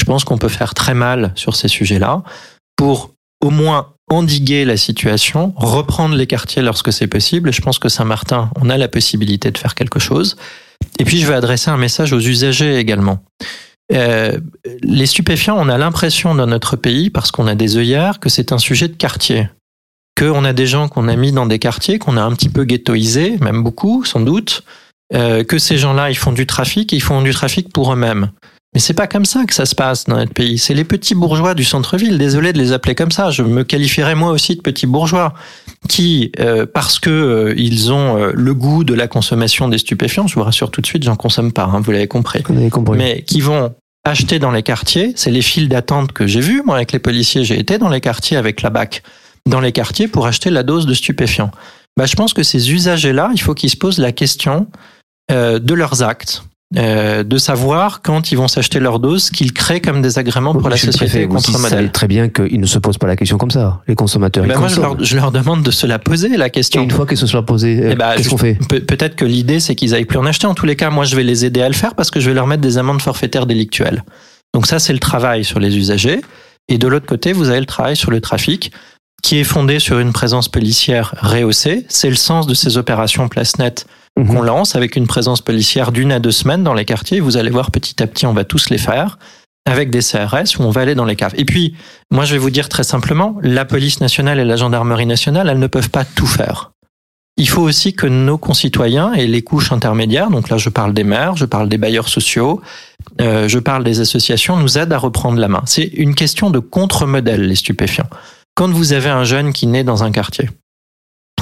Je 0.06 0.12
pense 0.12 0.24
qu'on 0.24 0.38
peut 0.38 0.50
faire 0.50 0.76
très 0.76 0.94
mal 0.94 1.32
sur 1.34 1.56
ces 1.56 1.68
sujets-là 1.68 2.22
pour 2.76 3.10
au 3.44 3.50
moins 3.50 3.94
endiguer 4.08 4.64
la 4.64 4.78
situation, 4.78 5.52
reprendre 5.56 6.14
les 6.14 6.28
quartiers 6.28 6.62
lorsque 6.62 6.94
c'est 6.94 7.08
possible. 7.08 7.52
Je 7.52 7.60
pense 7.60 7.80
que 7.80 7.90
Saint-Martin, 7.90 8.52
on 8.62 8.70
a 8.70 8.78
la 8.78 8.88
possibilité 8.88 9.50
de 9.50 9.58
faire 9.58 9.74
quelque 9.74 9.98
chose. 9.98 10.38
Et 11.00 11.06
puis, 11.06 11.18
je 11.18 11.26
vais 11.26 11.34
adresser 11.34 11.72
un 11.72 11.78
message 11.78 12.14
aux 12.14 12.20
usagers 12.20 12.78
également. 12.78 13.18
Euh, 13.92 14.40
les 14.84 15.08
stupéfiants, 15.08 15.58
on 15.58 15.70
a 15.70 15.78
l'impression 15.80 16.36
dans 16.36 16.46
notre 16.46 16.76
pays, 16.76 17.10
parce 17.10 17.32
qu'on 17.32 17.48
a 17.48 17.56
des 17.56 17.76
œillères, 17.78 18.20
que 18.20 18.30
c'est 18.30 18.52
un 18.52 18.60
sujet 18.60 18.88
de 18.88 18.94
quartier. 18.94 19.50
Qu'on 20.16 20.46
a 20.46 20.54
des 20.54 20.68
gens 20.68 20.88
qu'on 20.88 21.08
a 21.08 21.16
mis 21.16 21.32
dans 21.32 21.48
des 21.48 21.58
quartiers, 21.58 21.98
qu'on 21.98 22.16
a 22.16 22.22
un 22.22 22.34
petit 22.34 22.50
peu 22.50 22.64
ghettoisés, 22.64 23.38
même 23.42 23.64
beaucoup, 23.64 24.06
sans 24.06 24.20
doute. 24.20 24.62
Euh, 25.16 25.44
que 25.44 25.58
ces 25.58 25.80
gens-là, 25.80 26.12
ils 26.12 26.18
font 26.18 26.32
du 26.32 26.46
trafic, 26.46 26.94
et 26.94 26.96
ils 26.96 27.02
font 27.02 27.24
du 27.24 27.32
trafic 27.32 27.74
pour 27.74 27.92
eux-mêmes. 27.92 28.30
Mais 28.76 28.82
c'est 28.82 28.94
pas 28.94 29.08
comme 29.08 29.24
ça 29.24 29.46
que 29.46 29.54
ça 29.54 29.66
se 29.66 29.74
passe 29.74 30.04
dans 30.04 30.18
notre 30.18 30.34
pays. 30.34 30.58
C'est 30.58 30.74
les 30.74 30.84
petits 30.84 31.16
bourgeois 31.16 31.54
du 31.54 31.64
centre-ville. 31.64 32.18
Désolé 32.18 32.52
de 32.52 32.58
les 32.58 32.74
appeler 32.74 32.94
comme 32.94 33.10
ça. 33.10 33.32
Je 33.32 33.42
me 33.42 33.64
qualifierais 33.64 34.16
moi 34.16 34.32
aussi 34.32 34.58
de 34.58 34.62
petits 34.62 34.86
bourgeois 34.86 35.34
qui, 35.88 36.34
euh, 36.42 36.66
parce 36.66 37.00
que 37.00 37.10
euh, 37.10 37.54
ils 37.56 37.94
ont 37.94 38.18
euh, 38.18 38.32
le 38.36 38.54
goût 38.54 38.84
de 38.84 38.94
la 38.94 39.08
consommation 39.08 39.70
des 39.70 39.78
stupéfiants, 39.78 40.28
je 40.28 40.36
vous 40.36 40.44
rassure 40.44 40.72
tout 40.72 40.82
de 40.82 40.86
suite, 40.86 41.04
j'en 41.04 41.16
consomme 41.16 41.54
pas. 41.54 41.64
Hein, 41.64 41.80
vous 41.80 41.92
l'avez 41.92 42.10
compris. 42.10 42.44
compris. 42.44 42.98
Mais 42.98 43.22
qui 43.22 43.40
vont 43.40 43.74
acheter 44.04 44.40
dans 44.40 44.52
les 44.52 44.62
quartiers. 44.62 45.14
C'est 45.16 45.32
les 45.32 45.42
files 45.42 45.70
d'attente 45.70 46.12
que 46.12 46.28
j'ai 46.28 46.42
vues. 46.42 46.62
Moi, 46.66 46.76
avec 46.76 46.92
les 46.92 47.00
policiers, 47.00 47.46
j'ai 47.46 47.58
été 47.58 47.78
dans 47.78 47.90
les 47.90 48.02
quartiers 48.02 48.36
avec 48.36 48.62
la 48.62 48.72
BAC, 48.72 49.04
dans 49.50 49.62
les 49.62 49.72
quartiers 49.72 50.10
pour 50.10 50.28
acheter 50.28 50.50
la 50.50 50.64
dose 50.64 50.86
de 50.86 50.94
stupéfiants. 50.94 51.52
Bah, 51.96 52.08
je 52.08 52.16
pense 52.18 52.34
que 52.34 52.44
ces 52.44 52.74
usagers-là, 52.74 53.32
il 53.34 53.40
faut 53.40 53.54
qu'ils 53.54 53.70
se 53.70 53.78
posent 53.78 54.00
la 54.00 54.12
question 54.12 54.68
de 55.30 55.74
leurs 55.74 56.04
actes 56.04 56.44
euh, 56.76 57.24
de 57.24 57.38
savoir 57.38 58.02
quand 58.02 58.32
ils 58.32 58.36
vont 58.36 58.48
s'acheter 58.48 58.80
leur 58.80 59.00
dose 59.00 59.30
qu'ils 59.30 59.54
créent 59.54 59.82
comme 59.82 60.02
des 60.02 60.18
agréments 60.18 60.54
pour 60.54 60.68
la 60.68 60.78
société 60.78 61.28
contre 61.28 61.52
Vous 61.52 61.68
savez 61.68 61.90
très 61.90 62.08
bien 62.08 62.28
qu'ils 62.28 62.60
ne 62.60 62.66
se 62.66 62.80
posent 62.80 62.98
pas 62.98 63.06
la 63.06 63.16
question 63.16 63.38
comme 63.38 63.52
ça, 63.52 63.82
les 63.88 63.94
consommateurs. 63.94 64.46
Ben 64.48 64.58
moi, 64.58 64.68
je 64.68 65.16
leur, 65.16 65.32
demande 65.32 65.62
de 65.62 65.70
se 65.70 65.86
la 65.86 66.00
poser 66.00 66.36
la 66.38 66.50
question. 66.50 66.82
Et 66.82 66.84
une 66.84 66.92
fois 66.92 67.06
qu'elle 67.06 67.20
se 67.20 67.28
soit 67.28 67.46
posée, 67.46 67.80
eh 67.92 67.96
ben, 67.96 68.16
qu'est-ce 68.16 68.30
qu'on 68.30 68.38
fait 68.38 68.58
Peut-être 68.68 69.16
que 69.16 69.26
l'idée 69.26 69.60
c'est 69.60 69.76
qu'ils 69.76 69.94
aillent 69.94 70.06
plus 70.06 70.18
en 70.18 70.26
acheter. 70.26 70.48
En 70.48 70.56
tous 70.56 70.66
les 70.66 70.76
cas, 70.76 70.90
moi 70.90 71.06
je 71.06 71.16
vais 71.16 71.24
les 71.24 71.46
aider 71.46 71.62
à 71.62 71.68
le 71.68 71.76
faire 71.76 71.94
parce 71.94 72.10
que 72.10 72.20
je 72.20 72.30
vais 72.30 72.36
leur 72.36 72.48
mettre 72.48 72.62
des 72.62 72.80
amendes 72.80 73.02
forfaitaires 73.02 73.46
délictuelles. 73.46 74.04
Donc 74.56 74.66
ça 74.66 74.80
c'est 74.80 74.94
le 74.94 75.00
travail 75.00 75.46
sur 75.46 75.60
les 75.60 75.78
usagers. 75.78 76.22
Et 76.68 76.80
de 76.80 76.88
l'autre 76.88 77.06
côté, 77.06 77.32
vous 77.32 77.50
avez 77.50 77.60
le 77.60 77.68
travail 77.68 77.96
sur 77.96 78.10
le 78.10 78.22
trafic 78.22 78.72
qui 79.22 79.38
est 79.38 79.44
fondé 79.44 79.80
sur 79.80 80.00
une 80.00 80.14
présence 80.14 80.50
policière 80.50 81.14
rehaussée. 81.22 81.86
C'est 81.90 82.10
le 82.10 82.16
sens 82.16 82.48
de 82.48 82.54
ces 82.54 82.78
opérations 82.78 83.28
Place 83.28 83.60
Net 83.60 83.86
Mhm. 84.18 84.28
qu'on 84.28 84.42
lance 84.42 84.76
avec 84.76 84.96
une 84.96 85.08
présence 85.08 85.42
policière 85.42 85.92
d'une 85.92 86.12
à 86.12 86.20
deux 86.20 86.32
semaines 86.32 86.64
dans 86.64 86.74
les 86.74 86.86
quartiers. 86.86 87.20
Vous 87.20 87.38
allez 87.38 87.50
voir 87.50 87.72
petit 87.72 88.02
à 88.02 88.08
petit, 88.08 88.26
on 88.26 88.34
va 88.34 88.46
tous 88.46 88.70
les 88.70 88.78
faire 88.78 89.18
avec 89.66 89.90
des 89.90 90.00
CRS 90.00 90.60
où 90.60 90.64
on 90.64 90.70
va 90.70 90.82
aller 90.82 90.96
dans 90.96 91.06
les 91.06 91.16
caves. 91.16 91.34
Et 91.38 91.46
puis, 91.46 91.76
moi, 92.12 92.24
je 92.24 92.34
vais 92.34 92.38
vous 92.38 92.52
dire 92.52 92.70
très 92.70 92.84
simplement, 92.84 93.36
la 93.42 93.66
police 93.66 94.00
nationale 94.00 94.40
et 94.40 94.46
la 94.46 94.56
gendarmerie 94.56 95.08
nationale, 95.08 95.50
elles 95.50 95.60
ne 95.60 95.68
peuvent 95.68 95.90
pas 95.90 96.06
tout 96.06 96.28
faire. 96.28 96.72
Il 97.38 97.50
faut 97.50 97.64
aussi 97.64 97.94
que 97.94 98.08
nos 98.08 98.38
concitoyens 98.38 99.14
et 99.14 99.28
les 99.28 99.42
couches 99.42 99.74
intermédiaires, 99.74 100.30
donc 100.30 100.50
là 100.50 100.58
je 100.58 100.70
parle 100.70 100.94
des 100.94 101.04
maires, 101.04 101.36
je 101.36 101.44
parle 101.44 101.68
des 101.68 101.78
bailleurs 101.78 102.08
sociaux, 102.08 102.62
euh, 103.20 103.50
je 103.50 103.60
parle 103.60 103.84
des 103.84 104.00
associations, 104.00 104.56
nous 104.56 104.78
aident 104.78 104.94
à 104.94 104.98
reprendre 104.98 105.38
la 105.38 105.50
main. 105.50 105.62
C'est 105.66 105.84
une 105.84 106.16
question 106.16 106.50
de 106.50 106.60
contre-modèle, 106.60 107.46
les 107.46 107.56
stupéfiants. 107.56 108.08
Quand 108.56 108.70
vous 108.70 108.94
avez 108.94 109.10
un 109.10 109.26
jeune 109.26 109.52
qui 109.52 109.68
naît 109.68 109.84
dans 109.84 110.06
un 110.06 110.14
quartier, 110.14 110.50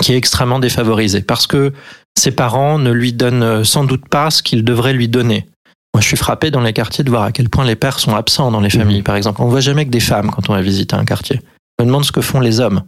qui 0.01 0.13
est 0.13 0.17
extrêmement 0.17 0.57
défavorisé, 0.57 1.21
parce 1.21 1.45
que 1.45 1.73
ses 2.17 2.31
parents 2.31 2.79
ne 2.79 2.91
lui 2.91 3.13
donnent 3.13 3.43
euh, 3.43 3.63
sans 3.63 3.83
doute 3.83 4.07
pas 4.07 4.31
ce 4.31 4.43
qu'ils 4.43 4.63
devraient 4.63 4.93
lui 4.93 5.07
donner. 5.07 5.47
Moi, 5.93 6.01
je 6.01 6.07
suis 6.07 6.17
frappé 6.17 6.49
dans 6.49 6.61
les 6.61 6.73
quartiers 6.73 7.03
de 7.03 7.09
voir 7.09 7.23
à 7.23 7.31
quel 7.31 7.49
point 7.49 7.65
les 7.65 7.75
pères 7.75 7.99
sont 7.99 8.15
absents 8.15 8.49
dans 8.49 8.61
les 8.61 8.69
mmh. 8.69 8.79
familles, 8.79 9.01
par 9.03 9.15
exemple. 9.15 9.41
On 9.41 9.45
ne 9.45 9.51
voit 9.51 9.59
jamais 9.59 9.85
que 9.85 9.91
des 9.91 9.99
femmes 9.99 10.31
quand 10.31 10.49
on 10.49 10.53
va 10.53 10.61
visiter 10.61 10.95
un 10.95 11.05
quartier. 11.05 11.41
On 11.79 11.83
me 11.83 11.87
demande 11.87 12.05
ce 12.05 12.11
que 12.11 12.21
font 12.21 12.39
les 12.39 12.59
hommes. 12.59 12.83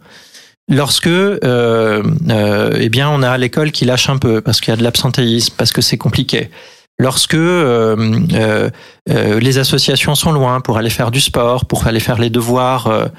Lorsque, 0.68 1.06
euh, 1.06 2.02
euh, 2.28 2.76
eh 2.78 2.88
bien, 2.88 3.08
on 3.08 3.22
a 3.22 3.38
l'école 3.38 3.70
qui 3.70 3.84
lâche 3.84 4.08
un 4.08 4.18
peu 4.18 4.40
parce 4.40 4.60
qu'il 4.60 4.72
y 4.72 4.74
a 4.74 4.76
de 4.76 4.82
l'absentéisme, 4.82 5.54
parce 5.56 5.72
que 5.72 5.80
c'est 5.80 5.96
compliqué. 5.96 6.50
Lorsque 6.98 7.34
euh, 7.34 8.70
les 9.06 9.58
associations 9.58 10.14
sont 10.14 10.32
loin 10.32 10.60
pour 10.60 10.78
aller 10.78 10.90
faire 10.90 11.10
du 11.10 11.20
sport, 11.20 11.66
pour 11.66 11.86
aller 11.86 12.00
faire 12.00 12.18
les 12.18 12.30
devoirs 12.30 13.10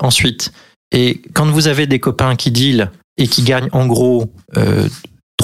ensuite. 0.00 0.52
Et 0.92 1.22
quand 1.32 1.46
vous 1.46 1.68
avez 1.68 1.86
des 1.86 2.00
copains 2.00 2.34
qui 2.36 2.50
deal 2.50 2.90
et 3.16 3.28
qui 3.28 3.42
gagnent 3.42 3.68
en 3.72 3.86
gros 3.86 4.32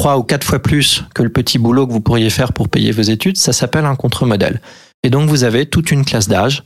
trois 0.01 0.17
ou 0.17 0.23
quatre 0.23 0.47
fois 0.47 0.61
plus 0.61 1.05
que 1.15 1.23
le 1.23 1.29
petit 1.29 1.59
boulot 1.59 1.87
que 1.87 1.93
vous 1.93 2.01
pourriez 2.01 2.31
faire 2.31 2.55
pour 2.55 2.71
payer 2.71 2.91
vos 2.91 3.03
études, 3.03 3.37
ça 3.37 3.53
s'appelle 3.53 3.85
un 3.85 3.97
contre-modèle. 3.97 4.63
Et 5.03 5.11
donc 5.11 5.29
vous 5.29 5.45
avez 5.45 5.67
toute 5.67 5.91
une 5.91 6.07
classe 6.07 6.27
d'âge 6.27 6.63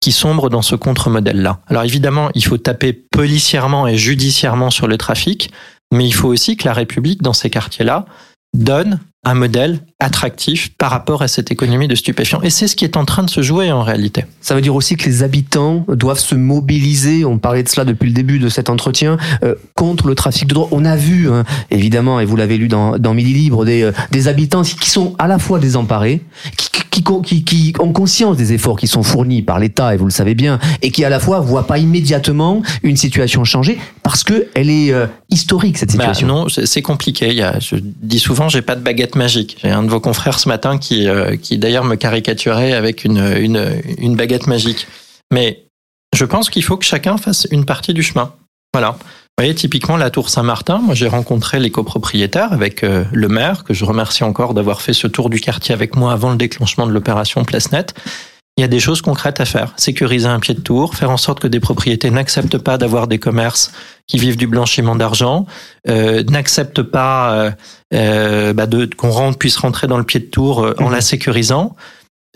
qui 0.00 0.10
sombre 0.10 0.48
dans 0.48 0.62
ce 0.62 0.74
contre-modèle-là. 0.74 1.60
Alors 1.66 1.82
évidemment, 1.82 2.30
il 2.34 2.42
faut 2.42 2.56
taper 2.56 2.94
policièrement 2.94 3.86
et 3.86 3.98
judiciairement 3.98 4.70
sur 4.70 4.86
le 4.86 4.96
trafic, 4.96 5.50
mais 5.92 6.06
il 6.06 6.12
faut 6.12 6.28
aussi 6.28 6.56
que 6.56 6.64
la 6.64 6.72
République, 6.72 7.20
dans 7.20 7.34
ces 7.34 7.50
quartiers-là, 7.50 8.06
donne 8.54 9.00
un 9.24 9.34
modèle 9.34 9.80
attractif 10.00 10.70
par 10.78 10.90
rapport 10.90 11.22
à 11.22 11.28
cette 11.28 11.50
économie 11.50 11.88
de 11.88 11.94
stupéfiants. 11.94 12.40
Et 12.42 12.50
c'est 12.50 12.68
ce 12.68 12.76
qui 12.76 12.84
est 12.84 12.96
en 12.96 13.04
train 13.04 13.24
de 13.24 13.30
se 13.30 13.42
jouer 13.42 13.72
en 13.72 13.82
réalité. 13.82 14.24
Ça 14.40 14.54
veut 14.54 14.60
dire 14.60 14.74
aussi 14.74 14.96
que 14.96 15.04
les 15.04 15.22
habitants 15.22 15.84
doivent 15.88 16.20
se 16.20 16.34
mobiliser, 16.34 17.24
on 17.24 17.38
parlait 17.38 17.62
de 17.62 17.68
cela 17.68 17.84
depuis 17.84 18.06
le 18.06 18.14
début 18.14 18.38
de 18.38 18.48
cet 18.48 18.70
entretien, 18.70 19.18
euh, 19.42 19.54
contre 19.74 20.06
le 20.06 20.14
trafic 20.14 20.46
de 20.48 20.54
drogue. 20.54 20.68
On 20.70 20.84
a 20.84 20.96
vu, 20.96 21.30
hein, 21.30 21.44
évidemment, 21.70 22.20
et 22.20 22.24
vous 22.24 22.36
l'avez 22.36 22.56
lu 22.58 22.68
dans, 22.68 22.96
dans 22.96 23.12
Midi 23.12 23.34
Libre, 23.34 23.64
des, 23.64 23.82
euh, 23.82 23.92
des 24.12 24.28
habitants 24.28 24.62
qui 24.62 24.88
sont 24.88 25.14
à 25.18 25.26
la 25.26 25.38
fois 25.38 25.58
désemparés, 25.58 26.22
qui, 26.56 26.70
qui, 26.90 27.04
qui, 27.24 27.44
qui, 27.44 27.72
ont 27.78 27.92
conscience 27.92 28.36
des 28.36 28.52
efforts 28.52 28.78
qui 28.78 28.86
sont 28.86 29.02
fournis 29.02 29.42
par 29.42 29.58
l'État, 29.58 29.94
et 29.94 29.96
vous 29.96 30.04
le 30.04 30.10
savez 30.10 30.34
bien, 30.34 30.58
et 30.82 30.90
qui 30.90 31.04
à 31.04 31.08
la 31.08 31.20
fois 31.20 31.40
voient 31.40 31.66
pas 31.66 31.78
immédiatement 31.78 32.62
une 32.82 32.96
situation 32.96 33.44
changer, 33.44 33.78
parce 34.02 34.24
que 34.24 34.48
elle 34.54 34.70
est 34.70 34.92
euh, 34.92 35.06
historique, 35.30 35.78
cette 35.78 35.96
bah, 35.96 36.04
situation. 36.04 36.26
Bah 36.26 36.32
non, 36.32 36.48
c'est 36.48 36.82
compliqué. 36.82 37.28
Il 37.28 37.36
y 37.36 37.42
a, 37.42 37.58
je 37.58 37.76
dis 37.80 38.18
souvent, 38.18 38.48
j'ai 38.48 38.62
pas 38.62 38.76
de 38.76 38.80
baguette 38.80 39.14
magique. 39.14 39.58
J'ai 39.62 39.70
un 39.70 39.82
de 39.82 39.88
vos 39.88 40.00
confrères 40.00 40.38
ce 40.38 40.48
matin 40.48 40.78
qui, 40.78 41.08
euh, 41.08 41.36
qui 41.36 41.58
d'ailleurs 41.58 41.84
me 41.84 41.96
caricaturait 41.96 42.72
avec 42.72 43.04
une, 43.04 43.18
une, 43.38 43.82
une 43.98 44.16
baguette 44.16 44.46
magique. 44.46 44.86
Mais 45.32 45.64
je 46.14 46.24
pense 46.24 46.50
qu'il 46.50 46.64
faut 46.64 46.76
que 46.76 46.84
chacun 46.84 47.16
fasse 47.18 47.46
une 47.50 47.64
partie 47.64 47.94
du 47.94 48.02
chemin. 48.02 48.32
Voilà. 48.72 48.98
Voyez, 49.38 49.54
typiquement, 49.54 49.96
la 49.96 50.10
Tour 50.10 50.30
Saint-Martin, 50.30 50.78
moi 50.78 50.96
j'ai 50.96 51.06
rencontré 51.06 51.60
les 51.60 51.70
copropriétaires 51.70 52.52
avec 52.52 52.82
euh, 52.82 53.04
le 53.12 53.28
maire, 53.28 53.62
que 53.62 53.72
je 53.72 53.84
remercie 53.84 54.24
encore 54.24 54.52
d'avoir 54.52 54.82
fait 54.82 54.92
ce 54.92 55.06
tour 55.06 55.30
du 55.30 55.38
quartier 55.40 55.72
avec 55.72 55.94
moi 55.94 56.12
avant 56.12 56.30
le 56.30 56.36
déclenchement 56.36 56.88
de 56.88 56.92
l'opération 56.92 57.44
Place 57.44 57.70
Net 57.70 57.94
il 58.58 58.62
y 58.62 58.64
a 58.64 58.68
des 58.68 58.80
choses 58.80 59.02
concrètes 59.02 59.40
à 59.40 59.44
faire. 59.44 59.72
Sécuriser 59.76 60.26
un 60.26 60.40
pied 60.40 60.52
de 60.52 60.60
tour, 60.60 60.96
faire 60.96 61.10
en 61.10 61.16
sorte 61.16 61.38
que 61.38 61.46
des 61.46 61.60
propriétés 61.60 62.10
n'acceptent 62.10 62.58
pas 62.58 62.76
d'avoir 62.76 63.06
des 63.06 63.20
commerces 63.20 63.70
qui 64.08 64.18
vivent 64.18 64.36
du 64.36 64.48
blanchiment 64.48 64.96
d'argent, 64.96 65.46
euh, 65.88 66.24
n'acceptent 66.24 66.82
pas 66.82 67.34
euh, 67.34 67.50
euh 67.94 68.52
bah 68.52 68.66
qu'on 68.96 69.10
rentre, 69.10 69.38
puisse 69.38 69.56
rentrer 69.56 69.86
dans 69.86 69.96
le 69.96 70.02
pied 70.02 70.18
de 70.18 70.24
tour 70.24 70.64
euh, 70.64 70.74
en 70.80 70.88
mmh. 70.88 70.92
la 70.92 71.00
sécurisant. 71.00 71.76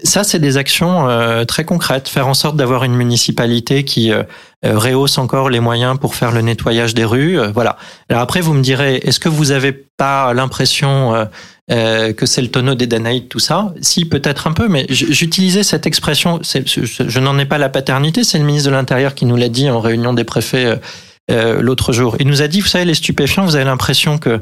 Ça, 0.02 0.24
c'est 0.24 0.38
des 0.38 0.56
actions 0.56 1.08
euh, 1.08 1.44
très 1.44 1.64
concrètes. 1.64 2.08
Faire 2.08 2.26
en 2.26 2.34
sorte 2.34 2.56
d'avoir 2.56 2.84
une 2.84 2.94
municipalité 2.94 3.84
qui 3.84 4.10
euh, 4.10 4.22
rehausse 4.64 5.18
encore 5.18 5.50
les 5.50 5.60
moyens 5.60 5.98
pour 5.98 6.14
faire 6.14 6.32
le 6.32 6.40
nettoyage 6.40 6.94
des 6.94 7.04
rues. 7.04 7.38
voilà. 7.52 7.76
Alors 8.08 8.22
après, 8.22 8.40
vous 8.40 8.54
me 8.54 8.62
direz, 8.62 8.96
est-ce 8.96 9.20
que 9.20 9.28
vous 9.28 9.50
avez 9.50 9.72
pas 9.72 10.32
l'impression 10.32 11.28
euh, 11.70 12.12
que 12.12 12.26
c'est 12.26 12.42
le 12.42 12.50
tonneau 12.50 12.74
des 12.74 12.86
Danaïdes, 12.86 13.28
tout 13.28 13.38
ça? 13.38 13.74
Si, 13.80 14.06
peut-être 14.06 14.46
un 14.46 14.52
peu, 14.52 14.66
mais 14.66 14.86
j'utilisais 14.88 15.62
cette 15.62 15.86
expression, 15.86 16.40
je, 16.42 17.20
n'en 17.20 17.38
ai 17.38 17.44
pas 17.44 17.58
la 17.58 17.68
paternité, 17.68 18.24
c'est 18.24 18.38
le 18.38 18.44
ministre 18.44 18.70
de 18.70 18.74
l'Intérieur 18.74 19.14
qui 19.14 19.26
nous 19.26 19.36
l'a 19.36 19.48
dit 19.48 19.68
en 19.68 19.80
réunion 19.80 20.14
des 20.14 20.24
préfets 20.24 20.80
euh, 21.32 21.60
l'autre 21.60 21.92
jour. 21.92 22.16
Il 22.20 22.26
nous 22.26 22.42
a 22.42 22.48
dit, 22.48 22.60
vous 22.60 22.66
savez, 22.66 22.84
les 22.84 22.94
stupéfiants, 22.94 23.44
vous 23.44 23.56
avez 23.56 23.64
l'impression 23.64 24.18
que, 24.18 24.40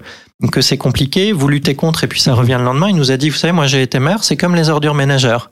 que 0.52 0.60
c'est 0.60 0.78
compliqué, 0.78 1.32
vous 1.32 1.48
luttez 1.48 1.74
contre 1.74 2.04
et 2.04 2.06
puis 2.06 2.20
ça 2.20 2.34
revient 2.34 2.56
le 2.58 2.64
lendemain. 2.64 2.88
Il 2.88 2.96
nous 2.96 3.10
a 3.10 3.16
dit, 3.16 3.30
vous 3.30 3.36
savez, 3.36 3.52
moi 3.52 3.66
j'ai 3.66 3.82
été 3.82 3.98
maire, 3.98 4.24
c'est 4.24 4.36
comme 4.36 4.54
les 4.54 4.68
ordures 4.68 4.94
ménagères. 4.94 5.50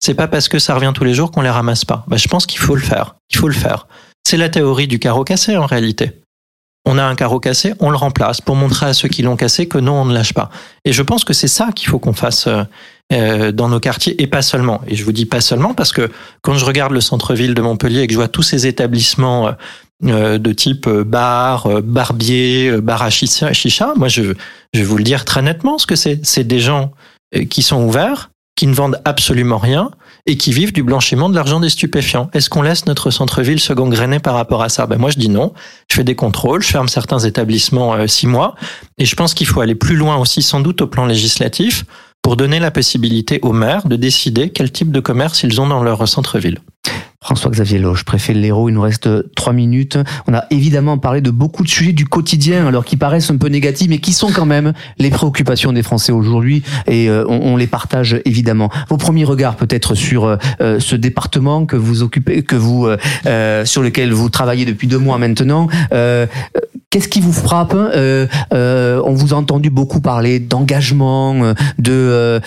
C'est 0.00 0.14
pas 0.14 0.28
parce 0.28 0.48
que 0.48 0.58
ça 0.58 0.74
revient 0.74 0.92
tous 0.94 1.04
les 1.04 1.14
jours 1.14 1.30
qu'on 1.30 1.42
les 1.42 1.50
ramasse 1.50 1.84
pas. 1.84 2.04
Bah, 2.06 2.16
je 2.16 2.28
pense 2.28 2.46
qu'il 2.46 2.60
faut 2.60 2.74
le 2.74 2.82
faire. 2.82 3.16
Il 3.30 3.38
faut 3.38 3.48
le 3.48 3.54
faire. 3.54 3.86
C'est 4.24 4.36
la 4.36 4.48
théorie 4.48 4.86
du 4.86 4.98
carreau 4.98 5.24
cassé 5.24 5.56
en 5.56 5.66
réalité 5.66 6.12
on 6.86 6.98
a 6.98 7.04
un 7.04 7.16
carreau 7.16 7.40
cassé, 7.40 7.74
on 7.80 7.90
le 7.90 7.96
remplace 7.96 8.40
pour 8.40 8.54
montrer 8.54 8.86
à 8.86 8.94
ceux 8.94 9.08
qui 9.08 9.22
l'ont 9.22 9.36
cassé 9.36 9.66
que 9.66 9.76
non, 9.76 10.02
on 10.02 10.04
ne 10.04 10.14
lâche 10.14 10.32
pas. 10.32 10.50
Et 10.84 10.92
je 10.92 11.02
pense 11.02 11.24
que 11.24 11.34
c'est 11.34 11.48
ça 11.48 11.72
qu'il 11.74 11.88
faut 11.88 11.98
qu'on 11.98 12.12
fasse 12.12 12.46
euh, 12.46 12.62
euh, 13.12 13.50
dans 13.50 13.68
nos 13.68 13.80
quartiers 13.80 14.22
et 14.22 14.28
pas 14.28 14.40
seulement. 14.40 14.80
Et 14.86 14.94
je 14.94 15.04
vous 15.04 15.12
dis 15.12 15.26
pas 15.26 15.40
seulement 15.40 15.74
parce 15.74 15.92
que 15.92 16.10
quand 16.42 16.54
je 16.54 16.64
regarde 16.64 16.92
le 16.92 17.00
centre-ville 17.00 17.54
de 17.54 17.60
Montpellier 17.60 18.02
et 18.02 18.06
que 18.06 18.12
je 18.12 18.18
vois 18.18 18.28
tous 18.28 18.44
ces 18.44 18.68
établissements 18.68 19.52
de 20.02 20.52
type 20.52 20.88
bar, 20.88 21.82
barbier, 21.82 22.80
bar 22.80 23.02
à 23.02 23.10
chicha, 23.10 23.94
moi 23.96 24.08
je, 24.08 24.34
je 24.74 24.80
vais 24.80 24.84
vous 24.84 24.98
le 24.98 25.04
dire 25.04 25.24
très 25.24 25.42
nettement 25.42 25.78
ce 25.78 25.86
que 25.86 25.96
c'est. 25.96 26.20
C'est 26.24 26.44
des 26.44 26.60
gens 26.60 26.92
qui 27.50 27.62
sont 27.62 27.82
ouverts, 27.82 28.30
qui 28.56 28.66
ne 28.66 28.74
vendent 28.74 29.00
absolument 29.04 29.58
rien, 29.58 29.90
et 30.26 30.36
qui 30.36 30.52
vivent 30.52 30.72
du 30.72 30.82
blanchiment 30.82 31.28
de 31.28 31.34
l'argent 31.34 31.60
des 31.60 31.68
stupéfiants. 31.68 32.28
Est-ce 32.32 32.50
qu'on 32.50 32.62
laisse 32.62 32.86
notre 32.86 33.10
centre-ville 33.10 33.60
se 33.60 33.72
gangréner 33.72 34.18
par 34.18 34.34
rapport 34.34 34.62
à 34.62 34.68
ça? 34.68 34.86
Ben 34.86 34.98
Moi, 34.98 35.10
je 35.10 35.18
dis 35.18 35.28
non. 35.28 35.52
Je 35.88 35.96
fais 35.96 36.04
des 36.04 36.16
contrôles, 36.16 36.62
je 36.62 36.68
ferme 36.68 36.88
certains 36.88 37.20
établissements 37.20 37.94
euh, 37.94 38.06
six 38.06 38.26
mois, 38.26 38.56
et 38.98 39.04
je 39.04 39.14
pense 39.14 39.34
qu'il 39.34 39.46
faut 39.46 39.60
aller 39.60 39.76
plus 39.76 39.94
loin 39.94 40.16
aussi, 40.16 40.42
sans 40.42 40.60
doute 40.60 40.82
au 40.82 40.86
plan 40.86 41.06
législatif, 41.06 41.84
pour 42.22 42.36
donner 42.36 42.58
la 42.58 42.72
possibilité 42.72 43.38
aux 43.42 43.52
maires 43.52 43.86
de 43.86 43.94
décider 43.94 44.50
quel 44.50 44.72
type 44.72 44.90
de 44.90 45.00
commerce 45.00 45.44
ils 45.44 45.60
ont 45.60 45.68
dans 45.68 45.82
leur 45.82 46.08
centre-ville. 46.08 46.58
François-Xavier 47.22 47.78
Loche, 47.78 48.04
préfet 48.04 48.34
de 48.34 48.38
l'Hérault, 48.38 48.68
il 48.68 48.72
nous 48.72 48.80
reste 48.80 49.08
trois 49.34 49.52
minutes. 49.52 49.98
On 50.26 50.34
a 50.34 50.44
évidemment 50.50 50.98
parlé 50.98 51.20
de 51.20 51.30
beaucoup 51.30 51.62
de 51.62 51.68
sujets 51.68 51.92
du 51.92 52.04
quotidien, 52.04 52.66
alors 52.66 52.84
qui 52.84 52.96
paraissent 52.96 53.30
un 53.30 53.36
peu 53.36 53.48
négatifs, 53.48 53.88
mais 53.88 53.98
qui 53.98 54.12
sont 54.12 54.30
quand 54.32 54.46
même 54.46 54.72
les 54.98 55.10
préoccupations 55.10 55.72
des 55.72 55.82
Français 55.82 56.12
aujourd'hui, 56.12 56.62
et 56.86 57.08
euh, 57.08 57.24
on, 57.28 57.56
les 57.56 57.66
partage 57.66 58.20
évidemment. 58.24 58.70
Vos 58.88 58.96
premiers 58.96 59.24
regards 59.24 59.56
peut-être 59.56 59.94
sur 59.94 60.24
euh, 60.24 60.36
euh, 60.60 60.80
ce 60.80 60.94
département 60.94 61.66
que 61.66 61.76
vous 61.76 62.02
occupez, 62.02 62.42
que 62.42 62.56
vous 62.56 62.86
sur 63.64 63.82
lequel 63.82 64.12
vous 64.12 64.28
travaillez 64.28 64.64
depuis 64.64 64.86
deux 64.86 64.98
mois 64.98 65.18
maintenant. 65.18 65.68
Qu'est-ce 66.96 67.08
qui 67.08 67.20
vous 67.20 67.34
frappe 67.34 67.74
On 67.74 69.12
vous 69.12 69.34
a 69.34 69.36
entendu 69.36 69.68
beaucoup 69.68 70.00
parler 70.00 70.40
d'engagement, 70.40 71.52
de, 71.78 72.40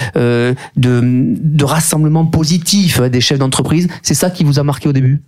de 0.75 1.01
de 1.05 1.63
rassemblement 1.63 2.25
positif 2.25 2.99
des 2.99 3.21
chefs 3.21 3.37
d'entreprise. 3.37 3.87
C'est 4.01 4.15
ça 4.15 4.31
qui 4.31 4.43
vous 4.43 4.57
a 4.57 4.63
marqué 4.63 4.89
au 4.89 4.91
début? 4.91 5.21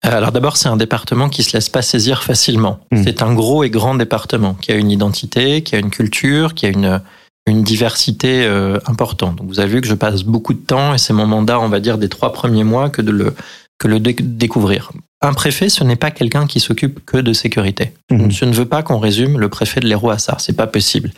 Alors 0.00 0.32
d'abord, 0.32 0.56
c'est 0.56 0.70
un 0.70 0.78
département 0.78 1.28
qui 1.28 1.42
se 1.42 1.54
laisse 1.54 1.68
pas 1.68 1.82
saisir 1.82 2.22
facilement. 2.22 2.78
Hmm. 2.90 3.02
C'est 3.04 3.20
un 3.20 3.34
gros 3.34 3.64
et 3.64 3.70
grand 3.70 3.96
département 3.96 4.54
qui 4.54 4.72
a 4.72 4.76
une 4.76 4.90
identité, 4.90 5.62
qui 5.62 5.74
a 5.74 5.78
une 5.78 5.90
culture, 5.90 6.54
qui 6.54 6.64
a 6.64 6.70
une 6.70 7.02
une 7.46 7.62
diversité 7.64 8.44
euh, 8.44 8.78
importante. 8.86 9.36
Donc 9.36 9.48
vous 9.48 9.60
avez 9.60 9.68
vu 9.68 9.80
que 9.80 9.88
je 9.88 9.94
passe 9.94 10.22
beaucoup 10.22 10.54
de 10.54 10.60
temps 10.60 10.94
et 10.94 10.98
c'est 10.98 11.12
mon 11.12 11.26
mandat, 11.26 11.58
on 11.58 11.68
va 11.68 11.80
dire, 11.80 11.98
des 11.98 12.08
trois 12.08 12.32
premiers 12.32 12.64
mois 12.64 12.88
que 12.88 13.02
de 13.02 13.10
le 13.10 13.34
que 13.82 13.88
le 13.88 13.98
découvrir. 13.98 14.92
Un 15.22 15.32
préfet, 15.32 15.68
ce 15.68 15.82
n'est 15.82 15.96
pas 15.96 16.12
quelqu'un 16.12 16.46
qui 16.46 16.60
s'occupe 16.60 17.04
que 17.04 17.16
de 17.16 17.32
sécurité. 17.32 17.92
Hmm. 18.10 18.30
Je 18.30 18.44
ne 18.44 18.52
veux 18.52 18.64
pas 18.64 18.84
qu'on 18.84 19.00
résume 19.00 19.40
le 19.40 19.48
préfet 19.48 19.80
de 19.80 19.88
l'Hérault 19.88 20.10
à 20.10 20.18
ça. 20.18 20.36
C'est 20.38 20.56
pas 20.56 20.68
possible. 20.68 21.10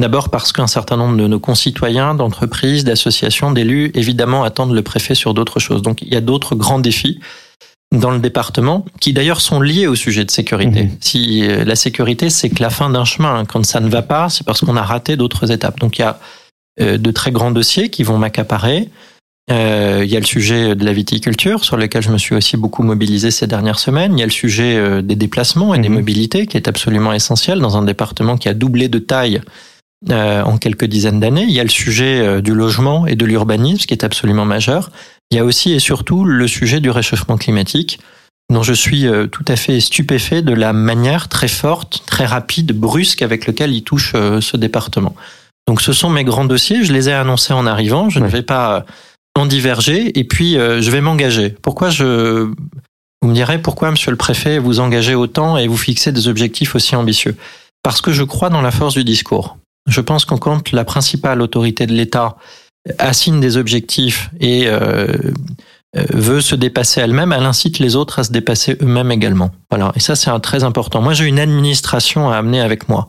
D'abord 0.00 0.28
parce 0.28 0.52
qu'un 0.52 0.68
certain 0.68 0.96
nombre 0.96 1.16
de 1.16 1.26
nos 1.26 1.40
concitoyens, 1.40 2.14
d'entreprises, 2.14 2.84
d'associations, 2.84 3.50
d'élus, 3.50 3.90
évidemment, 3.94 4.44
attendent 4.44 4.74
le 4.74 4.82
préfet 4.82 5.16
sur 5.16 5.34
d'autres 5.34 5.58
choses. 5.58 5.82
Donc 5.82 6.02
il 6.02 6.08
y 6.08 6.16
a 6.16 6.20
d'autres 6.20 6.54
grands 6.54 6.78
défis 6.78 7.18
dans 7.90 8.10
le 8.10 8.20
département, 8.20 8.84
qui 9.00 9.12
d'ailleurs 9.12 9.40
sont 9.40 9.60
liés 9.60 9.86
au 9.88 9.94
sujet 9.94 10.24
de 10.24 10.30
sécurité. 10.30 10.84
Mmh. 10.84 10.96
Si 11.00 11.44
euh, 11.44 11.64
la 11.64 11.76
sécurité, 11.76 12.30
c'est 12.30 12.50
que 12.50 12.62
la 12.62 12.70
fin 12.70 12.90
d'un 12.90 13.04
chemin, 13.04 13.44
quand 13.44 13.64
ça 13.64 13.80
ne 13.80 13.88
va 13.88 14.02
pas, 14.02 14.28
c'est 14.30 14.44
parce 14.44 14.60
qu'on 14.60 14.76
a 14.76 14.82
raté 14.82 15.16
d'autres 15.16 15.50
étapes. 15.50 15.78
Donc 15.78 15.98
il 15.98 16.02
y 16.02 16.04
a 16.04 16.18
euh, 16.80 16.98
de 16.98 17.10
très 17.12 17.30
grands 17.30 17.52
dossiers 17.52 17.90
qui 17.90 18.02
vont 18.02 18.18
m'accaparer. 18.18 18.88
Euh, 19.50 20.02
il 20.04 20.10
y 20.10 20.16
a 20.16 20.20
le 20.20 20.26
sujet 20.26 20.74
de 20.74 20.84
la 20.84 20.92
viticulture, 20.92 21.64
sur 21.64 21.76
lequel 21.76 22.02
je 22.02 22.10
me 22.10 22.18
suis 22.18 22.34
aussi 22.34 22.56
beaucoup 22.56 22.82
mobilisé 22.82 23.30
ces 23.30 23.46
dernières 23.46 23.78
semaines. 23.78 24.16
Il 24.16 24.20
y 24.20 24.22
a 24.22 24.26
le 24.26 24.32
sujet 24.32 25.02
des 25.02 25.16
déplacements 25.16 25.74
et 25.74 25.78
des 25.78 25.88
mmh. 25.88 25.94
mobilités, 25.94 26.46
qui 26.46 26.56
est 26.56 26.68
absolument 26.68 27.12
essentiel 27.12 27.58
dans 27.60 27.76
un 27.76 27.82
département 27.82 28.36
qui 28.36 28.48
a 28.48 28.54
doublé 28.54 28.88
de 28.88 28.98
taille 28.98 29.42
euh, 30.10 30.42
en 30.42 30.58
quelques 30.58 30.84
dizaines 30.84 31.18
d'années. 31.18 31.44
Il 31.44 31.52
y 31.52 31.60
a 31.60 31.62
le 31.62 31.70
sujet 31.70 32.20
euh, 32.20 32.42
du 32.42 32.52
logement 32.52 33.06
et 33.06 33.16
de 33.16 33.24
l'urbanisme 33.24 33.86
qui 33.86 33.94
est 33.94 34.04
absolument 34.04 34.44
majeur. 34.44 34.90
Il 35.30 35.38
y 35.38 35.40
a 35.40 35.44
aussi 35.44 35.72
et 35.72 35.78
surtout 35.78 36.26
le 36.26 36.46
sujet 36.46 36.80
du 36.80 36.90
réchauffement 36.90 37.38
climatique 37.38 38.00
dont 38.52 38.62
je 38.62 38.74
suis 38.74 39.06
euh, 39.06 39.28
tout 39.28 39.46
à 39.48 39.56
fait 39.56 39.80
stupéfait 39.80 40.42
de 40.42 40.52
la 40.52 40.74
manière 40.74 41.28
très 41.28 41.48
forte, 41.48 42.02
très 42.04 42.26
rapide, 42.26 42.72
brusque 42.72 43.22
avec 43.22 43.46
lequel 43.46 43.72
il 43.72 43.82
touche 43.82 44.12
ce 44.12 44.56
département. 44.58 45.14
Donc 45.66 45.80
ce 45.80 45.94
sont 45.94 46.10
mes 46.10 46.24
grands 46.24 46.44
dossiers, 46.44 46.84
je 46.84 46.92
les 46.92 47.08
ai 47.08 47.14
annoncés 47.14 47.54
en 47.54 47.66
arrivant, 47.66 48.10
je 48.10 48.20
ne 48.20 48.28
vais 48.28 48.42
pas 48.42 48.84
en 49.36 49.46
diverger 49.46 50.18
et 50.18 50.24
puis 50.24 50.52
je 50.54 50.90
vais 50.90 51.00
m'engager. 51.00 51.50
Pourquoi 51.50 51.90
je 51.90 52.50
vous 53.24 53.30
me 53.30 53.34
direz 53.34 53.60
pourquoi 53.60 53.90
monsieur 53.90 54.10
le 54.10 54.18
préfet 54.18 54.58
vous 54.58 54.80
engagez 54.80 55.14
autant 55.14 55.56
et 55.56 55.66
vous 55.66 55.78
fixez 55.78 56.12
des 56.12 56.28
objectifs 56.28 56.74
aussi 56.74 56.94
ambitieux? 56.94 57.36
Parce 57.82 58.00
que 58.00 58.12
je 58.12 58.22
crois 58.22 58.50
dans 58.50 58.60
la 58.60 58.70
force 58.70 58.94
du 58.94 59.02
discours. 59.02 59.56
Je 59.88 60.00
pense 60.00 60.24
qu'en 60.24 60.36
quand 60.36 60.72
la 60.72 60.84
principale 60.84 61.40
autorité 61.42 61.86
de 61.86 61.92
l'État 61.92 62.36
assigne 62.98 63.40
des 63.40 63.56
objectifs 63.56 64.30
et 64.40 64.66
euh, 64.66 65.06
euh, 65.96 66.04
veut 66.12 66.40
se 66.40 66.54
dépasser 66.54 67.00
elle-même, 67.00 67.32
elle 67.32 67.44
incite 67.44 67.78
les 67.78 67.96
autres 67.96 68.18
à 68.18 68.24
se 68.24 68.32
dépasser 68.32 68.76
eux-mêmes 68.82 69.10
également. 69.10 69.50
Voilà. 69.70 69.92
Et 69.96 70.00
ça, 70.00 70.16
c'est 70.16 70.30
très 70.40 70.64
important. 70.64 71.00
Moi, 71.00 71.14
j'ai 71.14 71.24
une 71.24 71.38
administration 71.38 72.30
à 72.30 72.36
amener 72.36 72.60
avec 72.60 72.88
moi 72.88 73.08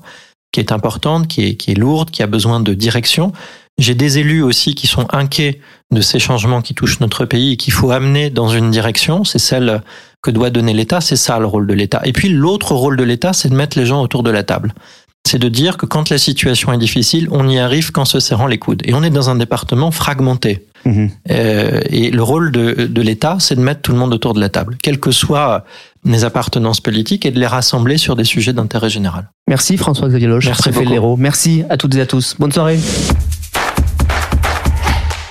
qui 0.52 0.62
est 0.62 0.72
importante, 0.72 1.28
qui 1.28 1.44
est 1.44 1.78
lourde, 1.78 2.10
qui 2.10 2.24
a 2.24 2.28
besoin 2.28 2.62
de 2.62 2.74
direction. 2.74 3.34
J'ai 3.78 3.96
des 3.96 4.20
élus 4.20 4.42
aussi 4.42 4.74
qui 4.74 4.88
sont 4.88 5.06
inquiets 5.12 5.60
de 5.92 6.02
ces 6.02 6.20
changements 6.20 6.62
qui 6.62 6.74
touchent 6.74 7.00
notre 7.02 7.26
pays 7.26 7.54
et 7.54 7.58
qu'il 7.58 7.74
faut 7.74 7.92
amener 7.92 8.30
dans 8.30 8.48
une 8.48 8.72
direction. 8.72 9.24
C'est 9.24 9.40
celle 9.40 9.82
que 10.22 10.32
doit 10.32 10.50
donner 10.50 10.74
l'État. 10.74 11.02
C'est 11.02 11.18
ça 11.18 11.40
le 11.40 11.46
rôle 11.46 11.68
de 11.68 11.74
l'État. 11.74 12.02
Et 12.06 12.14
puis 12.14 12.30
l'autre 12.30 12.74
rôle 12.74 12.96
de 12.96 13.04
l'État, 13.04 13.34
c'est 13.34 13.50
de 13.50 13.56
mettre 13.56 13.78
les 13.78 13.86
gens 13.86 14.02
autour 14.02 14.24
de 14.24 14.32
la 14.32 14.44
table. 14.44 14.74
C'est 15.28 15.40
de 15.40 15.50
dire 15.50 15.78
que 15.78 15.86
quand 15.86 16.10
la 16.10 16.18
situation 16.18 16.72
est 16.72 16.78
difficile, 16.78 17.28
on 17.32 17.50
y 17.50 17.58
arrive 17.58 17.92
qu'en 17.92 18.06
se 18.06 18.20
serrant 18.20 18.48
les 18.48 18.60
coudes. 18.60 18.84
Et 18.86 18.94
on 18.94 19.04
est 19.04 19.10
dans 19.10 19.30
un 19.30 19.36
département 19.36 19.92
fragmenté. 19.92 20.66
Mmh. 20.86 21.08
Euh, 21.32 21.82
et 21.90 22.12
le 22.12 22.24
rôle 22.24 22.52
de, 22.52 22.86
de 22.86 23.02
l'État, 23.02 23.38
c'est 23.40 23.56
de 23.56 23.62
mettre 23.62 23.82
tout 23.82 23.92
le 23.92 23.98
monde 23.98 24.14
autour 24.14 24.36
de 24.36 24.40
la 24.40 24.50
table, 24.50 24.78
quelles 24.82 25.00
que 25.00 25.12
soient 25.12 25.66
les 26.06 26.24
appartenances 26.24 26.80
politiques, 26.80 27.26
et 27.26 27.32
de 27.32 27.40
les 27.40 27.48
rassembler 27.48 27.98
sur 27.98 28.16
des 28.16 28.24
sujets 28.24 28.54
d'intérêt 28.54 28.92
général. 28.92 29.32
Merci 29.48 29.78
François-Xavier 29.78 30.28
Loche, 30.28 30.50
préfet 30.52 30.86
de 30.86 30.90
l'Hérault. 30.90 31.18
Merci 31.18 31.64
à 31.70 31.78
toutes 31.78 31.96
et 31.96 32.02
à 32.02 32.06
tous. 32.06 32.36
Bonne 32.38 32.52
soirée. 32.52 32.80